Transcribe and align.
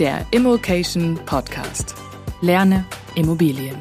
der 0.00 0.24
Immokation 0.30 1.20
Podcast. 1.26 1.94
Lerne 2.40 2.86
Immobilien. 3.16 3.76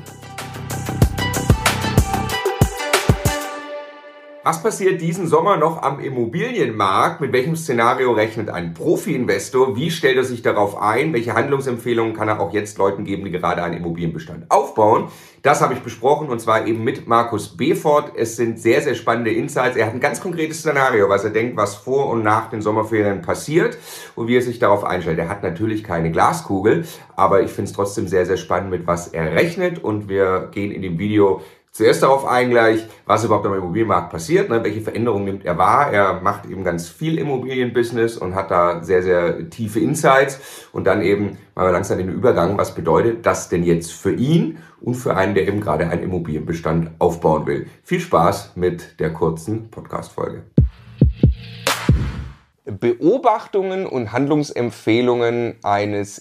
Was 4.44 4.62
passiert 4.62 5.00
diesen 5.00 5.28
Sommer 5.28 5.56
noch 5.56 5.82
am 5.82 6.02
Immobilienmarkt? 6.02 7.22
Mit 7.22 7.32
welchem 7.32 7.56
Szenario 7.56 8.12
rechnet 8.12 8.50
ein 8.50 8.74
Profi-Investor? 8.74 9.78
Wie 9.78 9.92
stellt 9.92 10.18
er 10.18 10.26
sich 10.26 10.42
darauf 10.42 10.82
ein? 10.82 11.14
Welche 11.14 11.36
Handlungsempfehlungen 11.36 12.14
kann 12.14 12.28
er 12.28 12.42
auch 12.42 12.52
jetzt 12.52 12.78
Leuten 12.78 13.06
geben, 13.06 13.24
die 13.24 13.32
gerade 13.32 13.64
einen 13.64 13.78
Immobilienbestand 13.78 14.52
aufbauen? 14.52 15.08
Das 15.42 15.62
habe 15.62 15.74
ich 15.74 15.80
besprochen 15.80 16.30
und 16.30 16.42
zwar 16.42 16.68
eben 16.68 16.84
mit 16.84 17.08
Markus 17.08 17.56
Befort. 17.56 18.12
Es 18.18 18.36
sind 18.36 18.60
sehr, 18.60 18.82
sehr 18.82 18.96
spannende 18.96 19.32
Insights. 19.32 19.78
Er 19.78 19.86
hat 19.86 19.94
ein 19.94 20.02
ganz 20.02 20.20
konkretes 20.20 20.60
Szenario, 20.60 21.08
was 21.08 21.24
er 21.24 21.30
denkt, 21.30 21.56
was 21.56 21.76
vor 21.76 22.10
und 22.10 22.24
nach 22.24 22.50
den 22.50 22.62
Sommerferien 22.62 23.22
passiert 23.22 23.78
und 24.16 24.28
wie 24.28 24.36
er 24.36 24.42
sich 24.42 24.60
darauf 24.60 24.84
einstellt. 24.84 25.18
Er 25.18 25.30
hat 25.30 25.42
natürlich 25.42 25.84
keine 25.84 26.12
Glaskugel, 26.12 26.86
aber 27.16 27.42
ich 27.42 27.52
finde 27.52 27.70
es 27.70 27.76
trotzdem 27.76 28.08
sehr, 28.08 28.26
sehr 28.26 28.38
spannend, 28.38 28.70
mit 28.72 28.86
was 28.86 29.08
er 29.08 29.32
rechnet 29.34 29.82
und 29.82 30.10
wir 30.10 30.50
gehen 30.52 30.72
in 30.72 30.82
dem 30.82 31.00
Video 31.00 31.42
zuerst 31.72 32.04
darauf 32.04 32.26
ein 32.26 32.50
gleich, 32.50 32.88
was 33.06 33.24
überhaupt 33.24 33.46
am 33.46 33.54
Immobilienmarkt 33.54 34.12
passiert, 34.12 34.50
ne, 34.50 34.64
welche 34.64 34.82
Veränderungen 34.82 35.26
nimmt 35.26 35.46
er 35.46 35.58
wahr. 35.58 35.92
Er 35.92 36.22
macht 36.22 36.46
eben 36.46 36.64
ganz 36.64 36.90
viel 36.90 37.18
Immobilienbusiness 37.18 38.18
und 38.18 38.36
hat 38.36 38.52
da 38.52 38.84
sehr, 38.84 39.04
sehr 39.04 39.50
tiefe 39.50 39.80
Insights. 39.80 40.68
Und 40.72 40.86
dann 40.86 41.02
eben 41.02 41.38
mal 41.56 41.70
langsam 41.70 41.98
den 41.98 42.10
Übergang, 42.10 42.58
was 42.58 42.76
bedeutet 42.76 43.26
das 43.26 43.50
denn 43.50 43.64
jetzt 43.64 43.92
für 43.92 44.14
ihn 44.14 44.60
und 44.82 44.96
für 44.96 45.16
einen, 45.16 45.36
der 45.36 45.48
eben 45.48 45.62
gerade 45.62 45.88
einen 45.90 46.04
Immobilienbestand 46.04 46.92
aufbauen 47.00 47.46
will. 47.48 47.68
Viel 47.84 48.00
Spaß 48.00 48.54
mit 48.56 49.00
der 49.00 49.14
kurzen 49.14 49.70
Podcast-Folge. 49.70 50.44
Beobachtungen 52.66 53.88
und 53.88 54.12
Handlungsempfehlungen 54.12 55.56
eines 55.64 56.20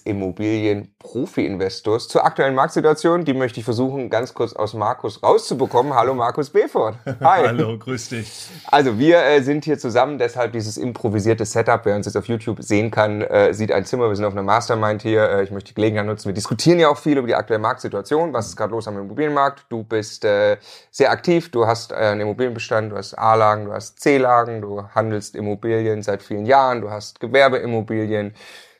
Immobilien-Profi-Investors 0.98 2.08
zur 2.08 2.24
aktuellen 2.24 2.54
Marktsituation. 2.54 3.24
Die 3.24 3.32
möchte 3.32 3.60
ich 3.60 3.64
versuchen, 3.64 4.10
ganz 4.10 4.34
kurz 4.34 4.52
aus 4.52 4.74
Markus 4.74 5.22
rauszubekommen. 5.22 5.94
Hallo 5.94 6.14
Markus 6.14 6.50
Befort. 6.50 6.96
Hi. 7.20 7.42
Hallo, 7.46 7.78
grüß 7.78 8.08
dich. 8.10 8.48
Also 8.66 8.98
wir 8.98 9.22
äh, 9.22 9.40
sind 9.42 9.64
hier 9.64 9.78
zusammen, 9.78 10.18
deshalb 10.18 10.52
dieses 10.52 10.76
improvisierte 10.76 11.44
Setup. 11.44 11.80
Wer 11.84 11.96
uns 11.96 12.06
jetzt 12.06 12.16
auf 12.16 12.26
YouTube 12.26 12.62
sehen 12.62 12.90
kann, 12.90 13.22
äh, 13.22 13.54
sieht 13.54 13.72
ein 13.72 13.84
Zimmer. 13.84 14.08
Wir 14.08 14.16
sind 14.16 14.24
auf 14.24 14.32
einer 14.32 14.42
Mastermind 14.42 15.02
hier. 15.02 15.28
Äh, 15.28 15.44
ich 15.44 15.50
möchte 15.50 15.68
die 15.68 15.74
Gelegenheit 15.74 16.06
nutzen. 16.06 16.26
Wir 16.26 16.34
diskutieren 16.34 16.78
ja 16.78 16.88
auch 16.88 16.98
viel 16.98 17.16
über 17.16 17.26
die 17.26 17.34
aktuelle 17.34 17.60
Marktsituation. 17.60 18.32
Was 18.32 18.48
ist 18.48 18.56
gerade 18.56 18.72
los 18.72 18.88
am 18.88 18.98
Immobilienmarkt? 18.98 19.66
Du 19.68 19.84
bist 19.84 20.24
äh, 20.24 20.56
sehr 20.90 21.10
aktiv. 21.10 21.50
Du 21.50 21.66
hast 21.66 21.92
äh, 21.92 21.96
einen 21.96 22.22
Immobilienbestand, 22.22 22.92
du 22.92 22.96
hast 22.96 23.14
A-Lagen, 23.14 23.66
du 23.66 23.72
hast 23.72 24.00
C-Lagen, 24.00 24.60
du 24.60 24.82
handelst 24.94 25.36
Immobilien 25.36 26.02
seit 26.02 26.22
vielen 26.22 26.46
Jahren, 26.46 26.80
du 26.80 26.90
hast 26.90 27.20
Gewerbeimmobilien. 27.20 28.34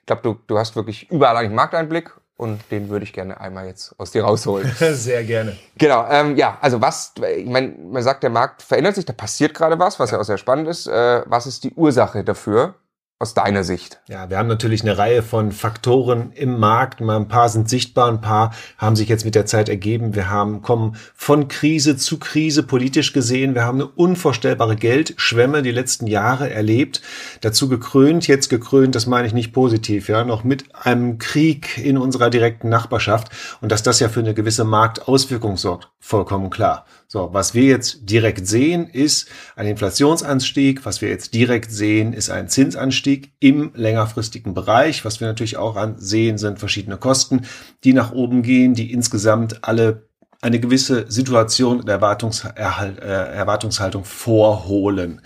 Ich 0.08 0.10
glaube, 0.10 0.22
du, 0.22 0.40
du 0.46 0.58
hast 0.58 0.74
wirklich 0.74 1.10
überall 1.10 1.36
einen 1.36 1.54
Markteinblick 1.54 2.10
und 2.38 2.62
den 2.70 2.88
würde 2.88 3.04
ich 3.04 3.12
gerne 3.12 3.38
einmal 3.38 3.66
jetzt 3.66 3.94
aus 3.98 4.10
dir 4.10 4.24
rausholen. 4.24 4.72
Sehr 4.78 5.22
gerne. 5.22 5.58
Genau, 5.76 6.06
ähm, 6.08 6.34
ja, 6.34 6.56
also 6.62 6.80
was, 6.80 7.12
ich 7.36 7.44
meine, 7.44 7.74
man 7.76 8.02
sagt, 8.02 8.22
der 8.22 8.30
Markt 8.30 8.62
verändert 8.62 8.94
sich, 8.94 9.04
da 9.04 9.12
passiert 9.12 9.52
gerade 9.52 9.78
was, 9.78 10.00
was 10.00 10.10
ja. 10.10 10.16
ja 10.16 10.22
auch 10.22 10.24
sehr 10.24 10.38
spannend 10.38 10.66
ist. 10.66 10.86
Äh, 10.86 11.24
was 11.26 11.46
ist 11.46 11.62
die 11.62 11.74
Ursache 11.74 12.24
dafür? 12.24 12.76
Aus 13.20 13.34
deiner 13.34 13.64
Sicht? 13.64 14.00
Ja, 14.08 14.30
wir 14.30 14.38
haben 14.38 14.46
natürlich 14.46 14.82
eine 14.82 14.96
Reihe 14.96 15.24
von 15.24 15.50
Faktoren 15.50 16.30
im 16.34 16.58
Markt. 16.58 17.00
Mal 17.00 17.16
ein 17.16 17.26
paar 17.26 17.48
sind 17.48 17.68
sichtbar, 17.68 18.08
ein 18.08 18.20
paar 18.20 18.54
haben 18.76 18.94
sich 18.94 19.08
jetzt 19.08 19.24
mit 19.24 19.34
der 19.34 19.44
Zeit 19.44 19.68
ergeben. 19.68 20.14
Wir 20.14 20.30
haben 20.30 20.62
kommen 20.62 20.96
von 21.14 21.48
Krise 21.48 21.96
zu 21.96 22.18
Krise 22.20 22.62
politisch 22.62 23.12
gesehen. 23.12 23.56
Wir 23.56 23.64
haben 23.64 23.80
eine 23.80 23.88
unvorstellbare 23.88 24.76
Geldschwemme 24.76 25.62
die 25.62 25.72
letzten 25.72 26.06
Jahre 26.06 26.50
erlebt. 26.50 27.02
Dazu 27.40 27.68
gekrönt, 27.68 28.28
jetzt 28.28 28.50
gekrönt, 28.50 28.94
das 28.94 29.06
meine 29.06 29.26
ich 29.26 29.34
nicht 29.34 29.52
positiv, 29.52 30.08
ja, 30.08 30.22
noch 30.22 30.44
mit 30.44 30.76
einem 30.76 31.18
Krieg 31.18 31.76
in 31.78 31.98
unserer 31.98 32.30
direkten 32.30 32.68
Nachbarschaft 32.68 33.32
und 33.60 33.72
dass 33.72 33.82
das 33.82 33.98
ja 33.98 34.08
für 34.08 34.20
eine 34.20 34.34
gewisse 34.34 34.64
Marktauswirkung 34.64 35.56
sorgt, 35.56 35.88
vollkommen 35.98 36.50
klar. 36.50 36.86
So, 37.10 37.30
was 37.32 37.54
wir 37.54 37.62
jetzt 37.62 38.10
direkt 38.10 38.46
sehen, 38.46 38.86
ist 38.86 39.30
ein 39.56 39.66
Inflationsanstieg. 39.66 40.84
Was 40.84 41.00
wir 41.00 41.08
jetzt 41.08 41.32
direkt 41.32 41.72
sehen, 41.72 42.12
ist 42.12 42.28
ein 42.28 42.48
Zinsanstieg 42.48 43.32
im 43.40 43.72
längerfristigen 43.74 44.52
Bereich. 44.52 45.06
Was 45.06 45.18
wir 45.18 45.26
natürlich 45.26 45.56
auch 45.56 45.78
sehen, 45.96 46.36
sind 46.36 46.58
verschiedene 46.58 46.98
Kosten, 46.98 47.46
die 47.82 47.94
nach 47.94 48.12
oben 48.12 48.42
gehen, 48.42 48.74
die 48.74 48.92
insgesamt 48.92 49.64
alle 49.64 50.06
eine 50.42 50.60
gewisse 50.60 51.10
Situation 51.10 51.82
der 51.86 51.94
Erwartungserhalt, 51.94 52.98
äh, 52.98 53.32
Erwartungshaltung 53.32 54.04
vorholen 54.04 55.22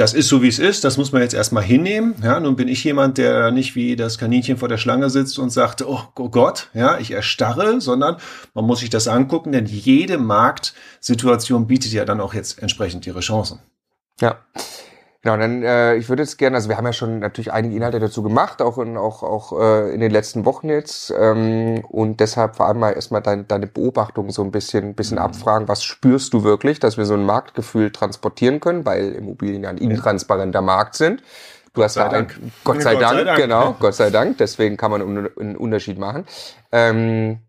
das 0.00 0.14
ist 0.14 0.28
so, 0.28 0.40
wie 0.40 0.48
es 0.48 0.58
ist. 0.58 0.82
Das 0.84 0.96
muss 0.96 1.12
man 1.12 1.20
jetzt 1.20 1.34
erstmal 1.34 1.62
hinnehmen. 1.62 2.14
Ja, 2.22 2.40
nun 2.40 2.56
bin 2.56 2.68
ich 2.68 2.82
jemand, 2.84 3.18
der 3.18 3.50
nicht 3.50 3.74
wie 3.74 3.96
das 3.96 4.16
Kaninchen 4.16 4.56
vor 4.56 4.68
der 4.68 4.78
Schlange 4.78 5.10
sitzt 5.10 5.38
und 5.38 5.50
sagt, 5.50 5.82
oh, 5.82 6.00
Gott, 6.14 6.70
ja, 6.72 6.98
ich 6.98 7.10
erstarre, 7.10 7.82
sondern 7.82 8.16
man 8.54 8.64
muss 8.64 8.80
sich 8.80 8.88
das 8.88 9.08
angucken, 9.08 9.52
denn 9.52 9.66
jede 9.66 10.16
Marktsituation 10.16 11.66
bietet 11.66 11.92
ja 11.92 12.06
dann 12.06 12.22
auch 12.22 12.32
jetzt 12.32 12.62
entsprechend 12.62 13.06
ihre 13.06 13.20
Chancen. 13.20 13.58
Ja. 14.22 14.38
Genau, 15.22 15.36
dann 15.36 15.62
äh, 15.62 15.96
ich 15.96 16.08
würde 16.08 16.22
jetzt 16.22 16.38
gerne, 16.38 16.56
also 16.56 16.70
wir 16.70 16.78
haben 16.78 16.86
ja 16.86 16.94
schon 16.94 17.18
natürlich 17.18 17.52
einige 17.52 17.76
Inhalte 17.76 18.00
dazu 18.00 18.22
gemacht, 18.22 18.62
auch 18.62 18.78
in, 18.78 18.96
auch, 18.96 19.22
auch 19.22 19.60
äh, 19.60 19.92
in 19.92 20.00
den 20.00 20.10
letzten 20.10 20.46
Wochen 20.46 20.70
jetzt. 20.70 21.12
Ähm, 21.14 21.84
und 21.88 22.20
deshalb 22.20 22.56
vor 22.56 22.66
allem 22.66 22.78
mal 22.78 22.92
erstmal 22.92 23.20
dein, 23.20 23.46
deine 23.46 23.66
Beobachtung 23.66 24.30
so 24.30 24.42
ein 24.42 24.50
bisschen, 24.50 24.94
bisschen 24.94 25.18
mhm. 25.18 25.24
abfragen, 25.24 25.68
was 25.68 25.84
spürst 25.84 26.32
du 26.32 26.42
wirklich, 26.42 26.80
dass 26.80 26.96
wir 26.96 27.04
so 27.04 27.14
ein 27.14 27.26
Marktgefühl 27.26 27.90
transportieren 27.92 28.60
können, 28.60 28.86
weil 28.86 29.12
Immobilien 29.12 29.64
ja 29.64 29.68
ein 29.68 29.76
intransparenter 29.76 30.62
Markt 30.62 30.94
sind. 30.94 31.22
Du 31.74 31.84
hast 31.84 31.96
Gott 31.96 32.04
sei 32.04 32.08
Dank. 32.08 32.40
Gott 32.64 32.82
sei, 32.82 32.94
Gott 32.94 33.02
Dank, 33.02 33.18
sei 33.18 33.24
Dank, 33.24 33.38
genau, 33.38 33.76
Gott 33.78 33.94
sei 33.94 34.10
Dank, 34.10 34.38
deswegen 34.38 34.78
kann 34.78 34.90
man 34.90 35.02
einen 35.02 35.56
Unterschied 35.56 35.98
machen. 35.98 36.24
Ähm, 36.72 37.40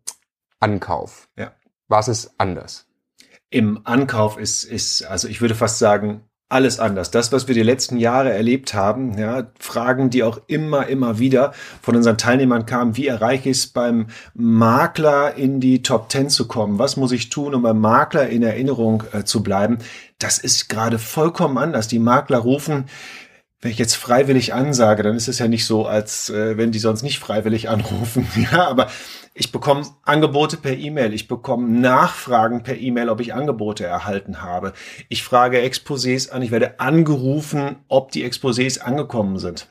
Ankauf. 0.60 1.30
Ja. 1.38 1.54
Was 1.88 2.10
ist 2.10 2.34
anders? 2.38 2.86
Im 3.50 3.82
Ankauf 3.86 4.38
ist, 4.38 4.66
ist, 4.66 5.04
also 5.04 5.28
ich 5.28 5.42
würde 5.42 5.56
fast 5.56 5.80
sagen, 5.80 6.30
alles 6.52 6.80
anders. 6.80 7.12
Das, 7.12 7.32
was 7.32 7.48
wir 7.48 7.56
die 7.56 7.64
letzten 7.64 7.98
Jahre 7.98 8.32
erlebt 8.32 8.74
haben, 8.74 9.18
ja, 9.18 9.48
Fragen, 9.60 10.10
die 10.10 10.24
auch 10.24 10.40
immer, 10.48 10.88
immer 10.88 11.20
wieder 11.20 11.54
von 11.82 11.96
unseren 11.96 12.18
Teilnehmern 12.18 12.66
kamen, 12.66 12.98
wie 12.98 13.08
erreiche 13.08 13.50
ich 13.50 13.58
es 13.58 13.68
beim 13.68 14.08
Makler 14.34 15.36
in 15.36 15.60
die 15.60 15.82
Top 15.82 16.10
Ten 16.10 16.30
zu 16.30 16.48
kommen? 16.48 16.78
Was 16.80 16.98
muss 16.98 17.12
ich 17.12 17.30
tun, 17.30 17.56
um 17.56 17.62
beim 17.62 17.80
Makler 17.80 18.28
in 18.30 18.44
Erinnerung 18.44 19.04
äh, 19.14 19.24
zu 19.24 19.44
bleiben? 19.44 19.78
Das 20.20 20.38
ist 20.38 20.70
gerade 20.70 21.00
vollkommen 21.00 21.58
anders. 21.58 21.88
Die 21.88 22.00
Makler 22.00 22.40
rufen, 22.40 22.86
wenn 23.62 23.72
ich 23.72 23.78
jetzt 23.78 23.96
freiwillig 23.96 24.54
ansage, 24.54 25.04
dann 25.04 25.16
ist 25.16 25.28
es 25.28 25.38
ja 25.38 25.48
nicht 25.48 25.66
so, 25.66 25.86
als 25.86 26.30
äh, 26.32 26.58
wenn 26.58 26.72
die 26.72 26.80
sonst 26.80 27.04
nicht 27.04 27.20
freiwillig 27.20 27.70
anrufen. 27.70 28.28
Ja, 28.52 28.68
aber 28.68 28.88
ich 29.34 29.52
bekomme 29.52 29.86
Angebote 30.04 30.58
per 30.58 30.78
E-Mail, 30.78 31.14
ich 31.14 31.28
bekomme 31.28 31.70
Nachfragen 31.70 32.64
per 32.64 32.78
E-Mail, 32.78 33.10
ob 33.10 33.22
ich 33.22 33.34
Angebote 33.34 33.86
erhalten 33.86 34.42
habe. 34.42 34.74
Ich 35.10 35.24
frage 35.24 35.60
Exposés 35.60 36.30
an, 36.30 36.42
ich 36.42 36.52
werde 36.52 36.80
angerufen, 36.80 37.78
ob 37.88 38.12
die 38.12 38.30
Exposés 38.30 38.80
angekommen 38.80 39.40
sind. 39.40 39.68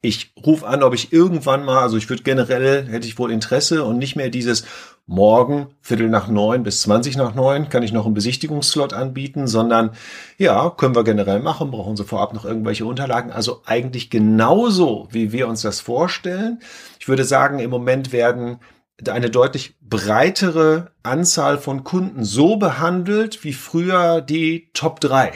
Ich 0.00 0.32
rufe 0.46 0.66
an, 0.66 0.84
ob 0.84 0.94
ich 0.94 1.12
irgendwann 1.12 1.64
mal, 1.64 1.82
also 1.82 1.96
ich 1.96 2.08
würde 2.08 2.22
generell, 2.22 2.86
hätte 2.86 3.08
ich 3.08 3.18
wohl 3.18 3.32
Interesse 3.32 3.84
und 3.84 3.98
nicht 3.98 4.14
mehr 4.14 4.30
dieses 4.30 4.64
morgen, 5.06 5.74
Viertel 5.80 6.08
nach 6.08 6.28
neun 6.28 6.62
bis 6.62 6.82
zwanzig 6.82 7.16
nach 7.16 7.34
neun, 7.34 7.68
kann 7.68 7.82
ich 7.82 7.92
noch 7.92 8.04
einen 8.04 8.14
Besichtigungsslot 8.14 8.92
anbieten, 8.92 9.48
sondern 9.48 9.90
ja, 10.36 10.70
können 10.70 10.94
wir 10.94 11.02
generell 11.02 11.40
machen, 11.40 11.72
brauchen 11.72 11.96
Sie 11.96 12.04
vorab 12.04 12.32
noch 12.32 12.44
irgendwelche 12.44 12.86
Unterlagen. 12.86 13.32
Also 13.32 13.62
eigentlich 13.66 14.08
genauso, 14.08 15.08
wie 15.10 15.32
wir 15.32 15.48
uns 15.48 15.62
das 15.62 15.80
vorstellen. 15.80 16.60
Ich 17.00 17.08
würde 17.08 17.24
sagen, 17.24 17.58
im 17.58 17.70
Moment 17.70 18.12
werden 18.12 18.60
eine 19.06 19.30
deutlich 19.30 19.76
breitere 19.80 20.90
Anzahl 21.02 21.58
von 21.58 21.84
Kunden 21.84 22.24
so 22.24 22.56
behandelt 22.56 23.44
wie 23.44 23.52
früher 23.52 24.20
die 24.20 24.70
Top 24.72 25.00
3. 25.00 25.32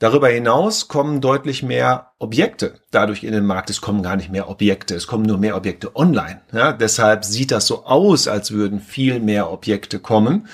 Darüber 0.00 0.28
hinaus 0.28 0.86
kommen 0.86 1.20
deutlich 1.20 1.62
mehr 1.64 2.12
Objekte 2.18 2.80
dadurch 2.92 3.24
in 3.24 3.32
den 3.32 3.44
Markt. 3.44 3.68
Es 3.68 3.80
kommen 3.80 4.02
gar 4.02 4.16
nicht 4.16 4.30
mehr 4.30 4.48
Objekte, 4.48 4.94
es 4.94 5.08
kommen 5.08 5.24
nur 5.24 5.38
mehr 5.38 5.56
Objekte 5.56 5.96
online. 5.96 6.40
Ja, 6.52 6.72
deshalb 6.72 7.24
sieht 7.24 7.50
das 7.50 7.66
so 7.66 7.84
aus, 7.84 8.28
als 8.28 8.52
würden 8.52 8.80
viel 8.80 9.18
mehr 9.18 9.50
Objekte 9.50 9.98
kommen, 9.98 10.48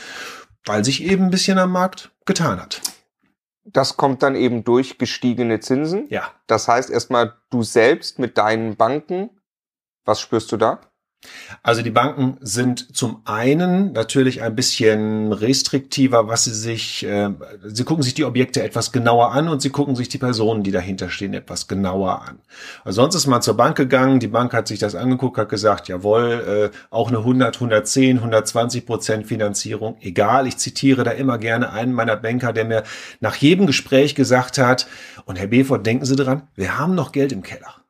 weil 0.65 0.85
sich 0.85 1.05
eben 1.05 1.25
ein 1.25 1.31
bisschen 1.31 1.59
am 1.59 1.73
Markt 1.73 2.11
getan 2.25 2.61
hat. 2.61 2.81
Das 3.65 3.97
kommt 3.97 4.23
dann 4.23 4.35
eben 4.35 4.65
durch 4.65 4.99
gestiegene 4.99 5.61
Zinsen. 5.61 6.07
Ja. 6.09 6.31
Das 6.47 6.69
heißt 6.69 6.91
erstmal, 6.91 7.35
du 7.51 7.63
selbst 7.63 8.19
mit 8.19 8.39
deinen 8.39 8.77
Banken, 8.77 9.31
was 10.05 10.21
spürst 10.21 10.53
du 10.53 10.57
da? 10.57 10.81
Also 11.63 11.83
die 11.83 11.91
Banken 11.91 12.37
sind 12.41 12.95
zum 12.97 13.23
einen 13.25 13.93
natürlich 13.93 14.43
ein 14.43 14.55
bisschen 14.55 15.33
restriktiver, 15.33 16.29
was 16.29 16.45
sie 16.45 16.55
sich, 16.55 17.07
äh, 17.07 17.31
sie 17.65 17.85
gucken 17.85 18.03
sich 18.03 18.15
die 18.15 18.25
Objekte 18.25 18.63
etwas 18.63 18.93
genauer 18.93 19.33
an 19.33 19.49
und 19.49 19.63
sie 19.63 19.71
gucken 19.71 19.97
sich 19.97 20.09
die 20.09 20.19
Personen, 20.19 20.63
die 20.63 20.73
dahinter 20.73 21.11
stehen, 21.11 21.35
etwas 21.35 21.69
genauer 21.69 22.23
an. 22.23 22.39
Also 22.85 23.03
sonst 23.03 23.15
ist 23.15 23.27
man 23.27 23.43
zur 23.43 23.57
Bank 23.57 23.77
gegangen, 23.77 24.21
die 24.21 24.29
Bank 24.29 24.53
hat 24.53 24.69
sich 24.69 24.79
das 24.79 24.95
angeguckt, 24.95 25.39
hat 25.39 25.49
gesagt, 25.49 25.89
jawohl, 25.89 26.71
äh, 26.73 26.77
auch 26.91 27.09
eine 27.09 27.19
100, 27.19 27.57
110, 27.57 28.19
120 28.19 28.87
Prozent 28.87 29.27
Finanzierung, 29.27 29.97
egal. 30.01 30.47
Ich 30.47 30.59
zitiere 30.59 31.05
da 31.05 31.13
immer 31.13 31.39
gerne 31.39 31.73
einen 31.73 31.93
meiner 31.93 32.17
Banker, 32.17 32.53
der 32.53 32.65
mir 32.65 32.83
nach 33.21 33.37
jedem 33.37 33.67
Gespräch 33.67 34.15
gesagt 34.15 34.59
hat, 34.59 34.87
und 35.27 35.39
Herr 35.39 35.47
Befort, 35.47 35.87
denken 35.87 36.05
Sie 36.05 36.17
dran, 36.17 36.43
wir 36.55 36.79
haben 36.79 36.95
noch 36.95 37.13
Geld 37.13 37.33
im 37.33 37.43
Keller. 37.43 37.84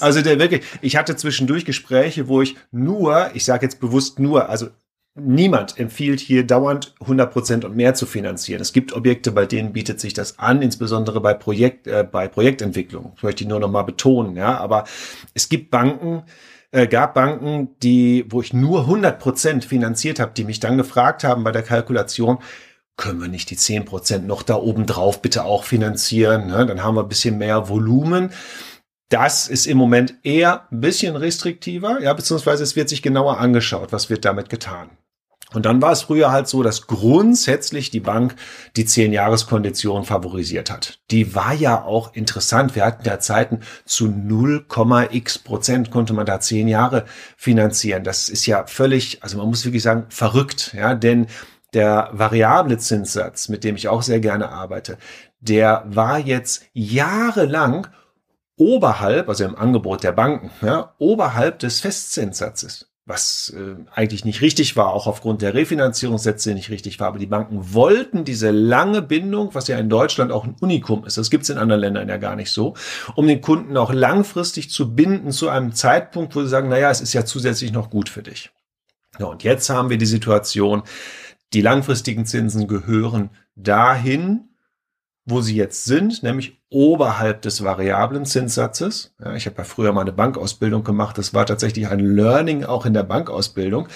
Also 0.00 0.22
der 0.22 0.38
wirklich, 0.38 0.62
ich 0.80 0.96
hatte 0.96 1.16
zwischendurch 1.16 1.64
Gespräche, 1.64 2.28
wo 2.28 2.42
ich 2.42 2.56
nur, 2.72 3.30
ich 3.34 3.44
sage 3.44 3.66
jetzt 3.66 3.80
bewusst 3.80 4.18
nur, 4.18 4.48
also 4.48 4.68
niemand 5.16 5.78
empfiehlt 5.78 6.20
hier 6.20 6.46
dauernd 6.46 6.94
100 7.00 7.32
Prozent 7.32 7.64
und 7.64 7.74
mehr 7.74 7.94
zu 7.94 8.06
finanzieren. 8.06 8.60
Es 8.60 8.72
gibt 8.72 8.92
Objekte, 8.92 9.32
bei 9.32 9.46
denen 9.46 9.72
bietet 9.72 10.00
sich 10.00 10.12
das 10.12 10.38
an, 10.38 10.62
insbesondere 10.62 11.20
bei 11.20 11.34
Projekt, 11.34 11.86
äh, 11.86 12.06
bei 12.10 12.28
Projektentwicklung. 12.28 13.12
Das 13.14 13.22
möchte 13.22 13.44
ich 13.44 13.48
nur 13.48 13.60
noch 13.60 13.70
mal 13.70 13.82
betonen, 13.82 14.36
ja. 14.36 14.58
Aber 14.58 14.84
es 15.34 15.48
gibt 15.48 15.70
Banken, 15.70 16.22
äh, 16.70 16.86
gab 16.86 17.14
Banken, 17.14 17.76
die, 17.82 18.26
wo 18.28 18.42
ich 18.42 18.52
nur 18.52 18.82
100 18.82 19.18
Prozent 19.18 19.64
finanziert 19.64 20.20
habe, 20.20 20.32
die 20.36 20.44
mich 20.44 20.60
dann 20.60 20.76
gefragt 20.76 21.24
haben 21.24 21.44
bei 21.44 21.52
der 21.52 21.62
Kalkulation, 21.62 22.38
können 22.96 23.20
wir 23.20 23.28
nicht 23.28 23.50
die 23.50 23.56
10 23.56 23.84
Prozent 23.84 24.26
noch 24.26 24.42
da 24.42 24.56
oben 24.56 24.86
drauf 24.86 25.20
bitte 25.20 25.44
auch 25.44 25.64
finanzieren? 25.64 26.46
Ne? 26.46 26.64
Dann 26.66 26.82
haben 26.82 26.94
wir 26.94 27.02
ein 27.02 27.08
bisschen 27.08 27.36
mehr 27.38 27.68
Volumen. 27.68 28.30
Das 29.08 29.46
ist 29.48 29.66
im 29.66 29.78
Moment 29.78 30.14
eher 30.24 30.66
ein 30.72 30.80
bisschen 30.80 31.14
restriktiver, 31.14 32.00
ja, 32.00 32.12
beziehungsweise 32.12 32.64
es 32.64 32.74
wird 32.74 32.88
sich 32.88 33.02
genauer 33.02 33.38
angeschaut, 33.38 33.92
was 33.92 34.10
wird 34.10 34.24
damit 34.24 34.48
getan. 34.48 34.90
Und 35.54 35.64
dann 35.64 35.80
war 35.80 35.92
es 35.92 36.02
früher 36.02 36.32
halt 36.32 36.48
so, 36.48 36.64
dass 36.64 36.88
grundsätzlich 36.88 37.90
die 37.90 38.00
Bank 38.00 38.34
die 38.76 38.84
10-Jahres-Kondition 38.84 40.04
favorisiert 40.04 40.72
hat. 40.72 40.98
Die 41.12 41.36
war 41.36 41.54
ja 41.54 41.84
auch 41.84 42.14
interessant. 42.14 42.74
Wir 42.74 42.84
hatten 42.84 43.06
ja 43.06 43.20
Zeiten 43.20 43.60
zu 43.84 44.06
0,x 44.06 45.38
Prozent 45.38 45.92
konnte 45.92 46.14
man 46.14 46.26
da 46.26 46.40
10 46.40 46.66
Jahre 46.66 47.04
finanzieren. 47.36 48.02
Das 48.02 48.28
ist 48.28 48.44
ja 48.46 48.66
völlig, 48.66 49.22
also 49.22 49.38
man 49.38 49.46
muss 49.46 49.64
wirklich 49.64 49.84
sagen, 49.84 50.06
verrückt, 50.08 50.74
ja, 50.76 50.94
denn 50.94 51.28
der 51.74 52.10
variable 52.12 52.78
Zinssatz, 52.78 53.48
mit 53.48 53.62
dem 53.62 53.76
ich 53.76 53.88
auch 53.88 54.02
sehr 54.02 54.20
gerne 54.20 54.50
arbeite, 54.50 54.98
der 55.40 55.84
war 55.86 56.18
jetzt 56.18 56.64
jahrelang 56.72 57.86
oberhalb, 58.56 59.28
also 59.28 59.44
im 59.44 59.56
Angebot 59.56 60.02
der 60.02 60.12
Banken, 60.12 60.50
ja, 60.64 60.94
oberhalb 60.98 61.58
des 61.58 61.80
Festzinssatzes 61.80 62.86
was 63.06 63.54
äh, 63.56 63.76
eigentlich 63.94 64.24
nicht 64.24 64.40
richtig 64.40 64.74
war, 64.74 64.88
auch 64.88 65.06
aufgrund 65.06 65.40
der 65.40 65.54
Refinanzierungssätze 65.54 66.52
nicht 66.54 66.70
richtig 66.70 66.98
war. 66.98 67.06
Aber 67.06 67.20
die 67.20 67.26
Banken 67.26 67.72
wollten 67.72 68.24
diese 68.24 68.50
lange 68.50 69.00
Bindung, 69.00 69.54
was 69.54 69.68
ja 69.68 69.78
in 69.78 69.88
Deutschland 69.88 70.32
auch 70.32 70.44
ein 70.44 70.56
Unikum 70.60 71.04
ist, 71.04 71.16
das 71.16 71.30
gibt 71.30 71.44
es 71.44 71.50
in 71.50 71.58
anderen 71.58 71.80
Ländern 71.80 72.08
ja 72.08 72.16
gar 72.16 72.34
nicht 72.34 72.50
so, 72.50 72.74
um 73.14 73.28
den 73.28 73.40
Kunden 73.40 73.76
auch 73.76 73.92
langfristig 73.92 74.70
zu 74.70 74.94
binden 74.94 75.30
zu 75.30 75.48
einem 75.48 75.72
Zeitpunkt, 75.72 76.34
wo 76.34 76.42
sie 76.42 76.48
sagen, 76.48 76.68
naja, 76.68 76.90
es 76.90 77.00
ist 77.00 77.12
ja 77.12 77.24
zusätzlich 77.24 77.72
noch 77.72 77.90
gut 77.90 78.08
für 78.08 78.24
dich. 78.24 78.50
Ja, 79.20 79.26
und 79.26 79.44
jetzt 79.44 79.70
haben 79.70 79.88
wir 79.88 79.98
die 79.98 80.06
Situation, 80.06 80.82
die 81.52 81.62
langfristigen 81.62 82.26
Zinsen 82.26 82.66
gehören 82.66 83.30
dahin, 83.54 84.48
wo 85.28 85.40
sie 85.40 85.56
jetzt 85.56 85.84
sind, 85.84 86.22
nämlich 86.22 86.56
oberhalb 86.70 87.42
des 87.42 87.64
variablen 87.64 88.24
Zinssatzes. 88.24 89.12
Ja, 89.20 89.34
ich 89.34 89.46
habe 89.46 89.58
ja 89.58 89.64
früher 89.64 89.92
mal 89.92 90.02
eine 90.02 90.12
Bankausbildung 90.12 90.84
gemacht. 90.84 91.18
Das 91.18 91.34
war 91.34 91.44
tatsächlich 91.44 91.88
ein 91.88 91.98
Learning 91.98 92.64
auch 92.64 92.86
in 92.86 92.94
der 92.94 93.02
Bankausbildung. 93.02 93.88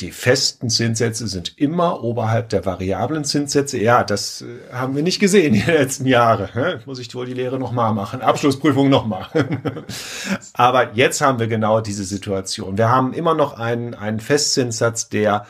Die 0.00 0.10
festen 0.10 0.68
Zinssätze 0.68 1.26
sind 1.26 1.56
immer 1.56 2.04
oberhalb 2.04 2.50
der 2.50 2.66
variablen 2.66 3.24
Zinssätze. 3.24 3.78
Ja, 3.78 4.04
das 4.04 4.42
äh, 4.42 4.74
haben 4.74 4.94
wir 4.94 5.02
nicht 5.02 5.20
gesehen 5.20 5.54
in 5.54 5.64
den 5.64 5.74
letzten 5.74 6.06
Jahren. 6.06 6.50
Ja, 6.54 6.80
muss 6.84 6.98
ich 6.98 7.14
wohl 7.14 7.24
die 7.24 7.34
Lehre 7.34 7.58
nochmal 7.58 7.94
machen. 7.94 8.20
Abschlussprüfung 8.20 8.90
nochmal. 8.90 9.26
Aber 10.52 10.92
jetzt 10.92 11.22
haben 11.22 11.38
wir 11.38 11.46
genau 11.46 11.80
diese 11.80 12.04
Situation. 12.04 12.76
Wir 12.76 12.90
haben 12.90 13.14
immer 13.14 13.34
noch 13.34 13.58
einen, 13.58 13.94
einen 13.94 14.20
Festzinssatz, 14.20 15.08
der 15.08 15.46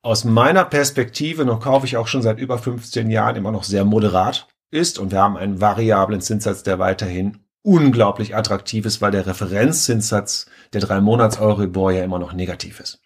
aus 0.00 0.24
meiner 0.24 0.64
Perspektive, 0.64 1.44
noch 1.44 1.60
kaufe 1.60 1.84
ich 1.84 1.98
auch 1.98 2.06
schon 2.06 2.22
seit 2.22 2.38
über 2.38 2.56
15 2.56 3.10
Jahren, 3.10 3.36
immer 3.36 3.52
noch 3.52 3.64
sehr 3.64 3.84
moderat 3.84 4.48
ist. 4.74 4.98
Und 4.98 5.12
wir 5.12 5.20
haben 5.20 5.36
einen 5.36 5.60
variablen 5.60 6.20
Zinssatz, 6.20 6.62
der 6.62 6.78
weiterhin 6.78 7.38
unglaublich 7.62 8.36
attraktiv 8.36 8.84
ist, 8.84 9.00
weil 9.00 9.12
der 9.12 9.26
Referenzzinssatz 9.26 10.46
der 10.72 10.82
drei 10.82 11.00
Monats 11.00 11.40
Euribor 11.40 11.92
ja 11.92 12.04
immer 12.04 12.18
noch 12.18 12.34
negativ 12.34 12.80
ist. 12.80 13.00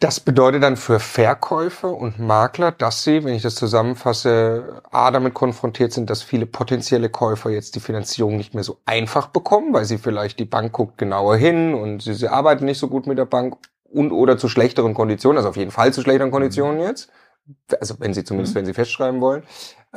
Das 0.00 0.18
bedeutet 0.18 0.64
dann 0.64 0.76
für 0.76 0.98
Verkäufer 0.98 1.94
und 1.94 2.18
Makler, 2.18 2.72
dass 2.72 3.04
sie, 3.04 3.22
wenn 3.22 3.34
ich 3.34 3.42
das 3.42 3.54
zusammenfasse, 3.54 4.82
A, 4.90 5.12
damit 5.12 5.32
konfrontiert 5.32 5.92
sind, 5.92 6.10
dass 6.10 6.22
viele 6.24 6.46
potenzielle 6.46 7.08
Käufer 7.08 7.50
jetzt 7.50 7.76
die 7.76 7.80
Finanzierung 7.80 8.36
nicht 8.36 8.52
mehr 8.52 8.64
so 8.64 8.80
einfach 8.84 9.28
bekommen, 9.28 9.72
weil 9.72 9.84
sie 9.84 9.98
vielleicht 9.98 10.40
die 10.40 10.44
Bank 10.44 10.72
guckt 10.72 10.98
genauer 10.98 11.36
hin 11.36 11.74
und 11.74 12.02
sie, 12.02 12.14
sie 12.14 12.26
arbeiten 12.26 12.64
nicht 12.64 12.78
so 12.78 12.88
gut 12.88 13.06
mit 13.06 13.16
der 13.16 13.26
Bank 13.26 13.56
und 13.84 14.10
oder 14.10 14.38
zu 14.38 14.48
schlechteren 14.48 14.94
Konditionen, 14.94 15.36
also 15.36 15.50
auf 15.50 15.56
jeden 15.56 15.70
Fall 15.70 15.92
zu 15.92 16.02
schlechteren 16.02 16.32
Konditionen 16.32 16.80
jetzt 16.80 17.08
also 17.80 17.98
wenn 17.98 18.14
sie 18.14 18.24
zumindest, 18.24 18.54
mhm. 18.54 18.60
wenn 18.60 18.66
sie 18.66 18.74
festschreiben 18.74 19.20
wollen, 19.20 19.42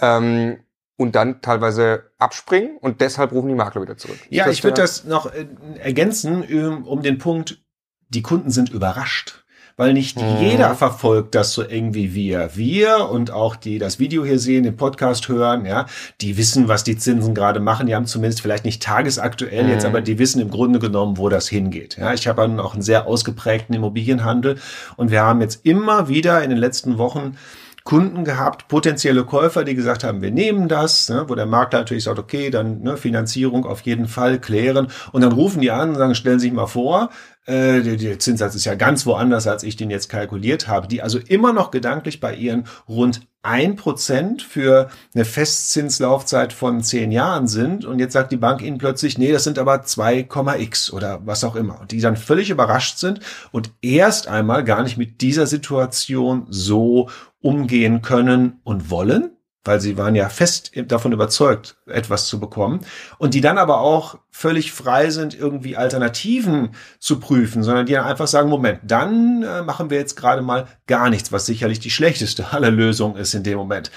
ähm, 0.02 0.60
und 0.98 1.16
dann 1.16 1.42
teilweise 1.42 2.12
abspringen 2.20 2.78
und 2.78 3.02
deshalb 3.02 3.34
rufen 3.34 3.50
die 3.50 3.56
Makler 3.56 3.82
wieder 3.82 3.98
zurück. 3.98 4.18
Ja, 4.30 4.50
ich 4.50 4.64
würde 4.64 4.82
das 4.82 5.04
noch 5.04 5.26
äh, 5.34 5.46
ergänzen 5.80 6.84
um 6.84 7.02
den 7.02 7.18
Punkt, 7.18 7.66
die 8.08 8.22
Kunden 8.22 8.50
sind 8.50 8.70
überrascht 8.70 9.45
weil 9.78 9.94
nicht 9.94 10.22
mhm. 10.22 10.38
jeder 10.40 10.74
verfolgt 10.76 11.36
das 11.36 11.54
so 11.54 11.62
irgendwie 11.62 12.14
wir. 12.14 12.52
Wir 12.56 13.10
und 13.10 13.32
auch 13.32 13.56
die 13.56 13.78
das 13.78 14.00
Video 14.00 14.24
hier 14.24 14.40
sehen, 14.40 14.64
den 14.64 14.78
Podcast 14.78 15.28
hören, 15.28 15.66
ja, 15.66 15.86
die 16.22 16.38
wissen, 16.38 16.68
was 16.68 16.84
die 16.84 16.98
Zinsen 16.98 17.34
gerade 17.34 17.60
machen. 17.60 17.88
Die 17.88 17.96
haben 17.96 18.06
zumindest 18.06 18.42
vielleicht 18.42 18.66
nicht 18.66 18.82
tagesaktuell 18.82 19.66
mhm. 19.66 19.70
jetzt, 19.72 19.86
aber 19.86 20.02
die 20.02 20.18
wissen 20.18 20.42
im 20.42 20.50
Grunde 20.50 20.80
genommen, 20.80 21.18
wo 21.18 21.30
das 21.30 21.48
hingeht. 21.48 21.98
Ja, 21.98 22.14
ich 22.14 22.28
habe 22.28 22.44
auch 22.44 22.74
einen 22.74 22.84
sehr 22.84 23.08
ausgeprägten 23.08 23.76
Immobilienhandel 23.76 24.58
und 24.96 25.12
wir 25.12 25.24
haben 25.24 25.42
jetzt 25.42 25.66
immer 25.66 26.08
wieder 26.08 26.44
in 26.44 26.50
den 26.50 26.60
letzten 26.60 26.98
Wochen 26.98 27.36
Kunden 27.86 28.26
gehabt, 28.26 28.68
potenzielle 28.68 29.26
Käufer, 29.26 29.64
die 29.64 29.76
gesagt 29.76 30.04
haben, 30.04 30.24
wir 30.24 30.32
nehmen 30.32 30.68
das, 30.68 31.08
ne, 31.08 31.26
wo 31.28 31.36
der 31.36 31.46
Makler 31.46 31.80
natürlich 31.80 32.04
sagt, 32.04 32.18
okay, 32.18 32.50
dann 32.50 32.82
ne, 32.82 32.98
Finanzierung 32.98 33.64
auf 33.64 33.82
jeden 33.82 34.08
Fall 34.08 34.42
klären. 34.42 34.88
Und 35.12 35.22
dann 35.22 35.32
rufen 35.32 35.62
die 35.62 35.70
an 35.70 35.90
und 35.90 35.96
sagen, 35.96 36.16
stellen 36.16 36.40
Sie 36.40 36.48
sich 36.48 36.54
mal 36.54 36.66
vor, 36.66 37.12
äh, 37.46 37.82
der, 37.82 37.98
der 37.98 38.18
Zinssatz 38.18 38.56
ist 38.56 38.66
ja 38.66 38.74
ganz 38.74 39.06
woanders, 39.06 39.46
als 39.46 39.62
ich 39.62 39.76
den 39.76 39.92
jetzt 39.92 40.10
kalkuliert 40.10 40.68
habe, 40.68 40.88
die 40.88 41.04
also 41.04 41.20
immer 41.20 41.54
noch 41.54 41.70
gedanklich 41.70 42.20
bei 42.20 42.34
ihren 42.34 42.66
rund 42.90 43.22
ein 43.46 43.76
Prozent 43.76 44.42
für 44.42 44.90
eine 45.14 45.24
Festzinslaufzeit 45.24 46.52
von 46.52 46.82
zehn 46.82 47.12
Jahren 47.12 47.48
sind 47.48 47.86
und 47.86 48.00
jetzt 48.00 48.14
sagt 48.14 48.32
die 48.32 48.38
Bank 48.38 48.62
ihnen 48.62 48.78
plötzlich, 48.78 49.18
nee, 49.18 49.32
das 49.32 49.44
sind 49.44 49.60
aber 49.60 49.76
2,x 49.76 50.92
oder 50.92 51.22
was 51.26 51.44
auch 51.44 51.56
immer. 51.56 51.80
Und 51.80 51.92
die 51.92 52.02
dann 52.02 52.18
völlig 52.18 52.50
überrascht 52.50 52.98
sind 52.98 53.20
und 53.52 53.72
erst 53.82 54.28
einmal 54.28 54.64
gar 54.64 54.84
nicht 54.84 54.98
mit 54.98 55.22
dieser 55.22 55.48
Situation 55.48 56.48
so 56.50 57.10
umgehen 57.42 58.02
können 58.02 58.60
und 58.64 58.90
wollen 58.90 59.35
weil 59.66 59.82
sie 59.82 59.98
waren 59.98 60.16
ja 60.16 60.30
fest 60.30 60.72
davon 60.88 61.12
überzeugt, 61.12 61.76
etwas 61.88 62.28
zu 62.28 62.40
bekommen, 62.40 62.82
und 63.18 63.34
die 63.34 63.42
dann 63.42 63.58
aber 63.58 63.82
auch 63.82 64.20
völlig 64.32 64.72
frei 64.72 65.10
sind, 65.10 65.38
irgendwie 65.38 65.76
Alternativen 65.76 66.70
zu 67.00 67.20
prüfen, 67.20 67.64
sondern 67.64 67.86
die 67.86 67.94
dann 67.94 68.06
einfach 68.06 68.28
sagen, 68.28 68.50
Moment, 68.50 68.80
dann 68.84 69.44
äh, 69.44 69.64
machen 69.64 69.90
wir 69.90 69.98
jetzt 69.98 70.16
gerade 70.16 70.42
mal 70.42 70.68
gar 70.88 71.10
nichts, 71.10 71.32
was 71.32 71.46
sicherlich 71.46 71.80
die 71.80 71.90
schlechteste 71.90 72.52
aller 72.52 72.72
Lösungen 72.72 73.18
ist 73.18 73.34
in 73.34 73.44
dem 73.44 73.58
Moment. 73.58 73.92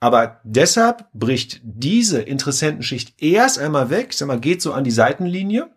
Aber 0.00 0.40
deshalb 0.44 1.06
bricht 1.14 1.60
diese 1.62 2.20
Interessentenschicht 2.20 3.22
erst 3.22 3.58
einmal 3.58 3.90
weg, 3.90 4.08
ich 4.10 4.16
sag 4.16 4.28
mal, 4.28 4.40
geht 4.40 4.60
so 4.60 4.72
an 4.72 4.84
die 4.84 4.90
Seitenlinie 4.90 5.70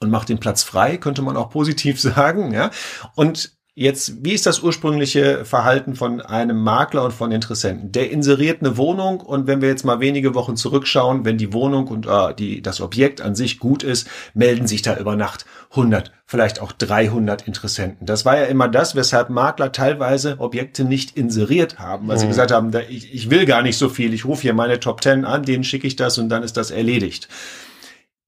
und 0.00 0.10
macht 0.10 0.28
den 0.28 0.38
Platz 0.38 0.62
frei, 0.62 0.96
könnte 0.96 1.22
man 1.22 1.36
auch 1.36 1.50
positiv 1.50 2.00
sagen, 2.00 2.52
ja, 2.52 2.70
und 3.14 3.52
Jetzt, 3.74 4.22
wie 4.22 4.32
ist 4.32 4.44
das 4.44 4.62
ursprüngliche 4.62 5.46
Verhalten 5.46 5.94
von 5.94 6.20
einem 6.20 6.62
Makler 6.62 7.04
und 7.04 7.12
von 7.14 7.32
Interessenten? 7.32 7.90
Der 7.90 8.10
inseriert 8.10 8.60
eine 8.60 8.76
Wohnung 8.76 9.20
und 9.20 9.46
wenn 9.46 9.62
wir 9.62 9.70
jetzt 9.70 9.86
mal 9.86 9.98
wenige 9.98 10.34
Wochen 10.34 10.56
zurückschauen, 10.56 11.24
wenn 11.24 11.38
die 11.38 11.54
Wohnung 11.54 11.88
und 11.88 12.04
äh, 12.06 12.34
die, 12.34 12.60
das 12.60 12.82
Objekt 12.82 13.22
an 13.22 13.34
sich 13.34 13.58
gut 13.58 13.82
ist, 13.82 14.06
melden 14.34 14.66
sich 14.66 14.82
da 14.82 14.98
über 14.98 15.16
Nacht 15.16 15.46
100, 15.70 16.12
vielleicht 16.26 16.60
auch 16.60 16.72
300 16.72 17.46
Interessenten. 17.46 18.06
Das 18.06 18.26
war 18.26 18.36
ja 18.36 18.44
immer 18.44 18.68
das, 18.68 18.94
weshalb 18.94 19.30
Makler 19.30 19.72
teilweise 19.72 20.38
Objekte 20.38 20.84
nicht 20.84 21.16
inseriert 21.16 21.78
haben, 21.78 22.08
weil 22.08 22.16
mhm. 22.16 22.20
sie 22.20 22.28
gesagt 22.28 22.50
haben, 22.50 22.72
ich, 22.90 23.14
ich 23.14 23.30
will 23.30 23.46
gar 23.46 23.62
nicht 23.62 23.78
so 23.78 23.88
viel, 23.88 24.12
ich 24.12 24.26
rufe 24.26 24.42
hier 24.42 24.52
meine 24.52 24.80
Top 24.80 25.02
10 25.02 25.24
an, 25.24 25.44
denen 25.44 25.64
schicke 25.64 25.86
ich 25.86 25.96
das 25.96 26.18
und 26.18 26.28
dann 26.28 26.42
ist 26.42 26.58
das 26.58 26.70
erledigt. 26.70 27.26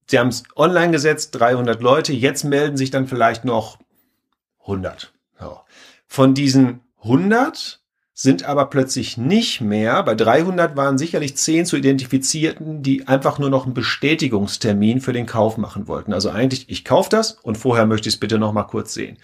Sie 0.07 0.17
haben 0.17 0.29
es 0.29 0.41
online 0.55 0.91
gesetzt, 0.91 1.35
300 1.39 1.83
Leute, 1.83 2.13
jetzt 2.13 2.45
melden 2.45 2.77
sich 2.77 2.89
dann 2.89 3.05
vielleicht 3.05 3.45
noch 3.45 3.77
100. 4.61 5.14
Von 6.07 6.33
diesen 6.33 6.81
100 7.03 7.81
sind 8.17 8.45
aber 8.45 8.67
plötzlich 8.67 9.17
nicht 9.17 9.59
mehr, 9.59 10.01
bei 10.03 10.15
300 10.15 10.77
waren 10.77 10.97
sicherlich 10.97 11.35
10 11.35 11.65
zu 11.65 11.75
identifizierten, 11.75 12.81
die 12.81 13.09
einfach 13.09 13.39
nur 13.39 13.49
noch 13.49 13.65
einen 13.65 13.73
Bestätigungstermin 13.73 15.01
für 15.01 15.11
den 15.11 15.25
Kauf 15.25 15.57
machen 15.57 15.89
wollten. 15.89 16.13
Also 16.13 16.29
eigentlich, 16.29 16.69
ich 16.69 16.85
kaufe 16.85 17.09
das 17.09 17.33
und 17.33 17.57
vorher 17.57 17.85
möchte 17.85 18.07
ich 18.07 18.15
es 18.15 18.19
bitte 18.19 18.39
noch 18.39 18.53
mal 18.53 18.63
kurz 18.63 18.93
sehen. 18.93 19.17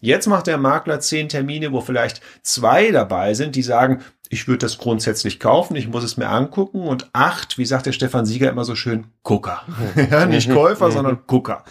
Jetzt 0.00 0.26
macht 0.26 0.48
der 0.48 0.58
Makler 0.58 0.98
10 0.98 1.28
Termine, 1.28 1.70
wo 1.70 1.80
vielleicht 1.80 2.20
zwei 2.42 2.90
dabei 2.90 3.34
sind, 3.34 3.54
die 3.54 3.62
sagen, 3.62 4.00
ich 4.28 4.48
würde 4.48 4.58
das 4.58 4.78
grundsätzlich 4.78 5.38
kaufen, 5.38 5.76
ich 5.76 5.86
muss 5.86 6.02
es 6.02 6.16
mir 6.16 6.28
angucken 6.28 6.80
und 6.80 7.08
acht, 7.12 7.58
wie 7.58 7.64
sagt 7.64 7.86
der 7.86 7.92
Stefan 7.92 8.26
Sieger 8.26 8.50
immer 8.50 8.64
so 8.64 8.74
schön, 8.74 9.06
Gucker. 9.22 9.62
ja, 10.10 10.26
nicht 10.26 10.50
Käufer, 10.50 10.90
sondern 10.90 11.20
Gucker. 11.28 11.64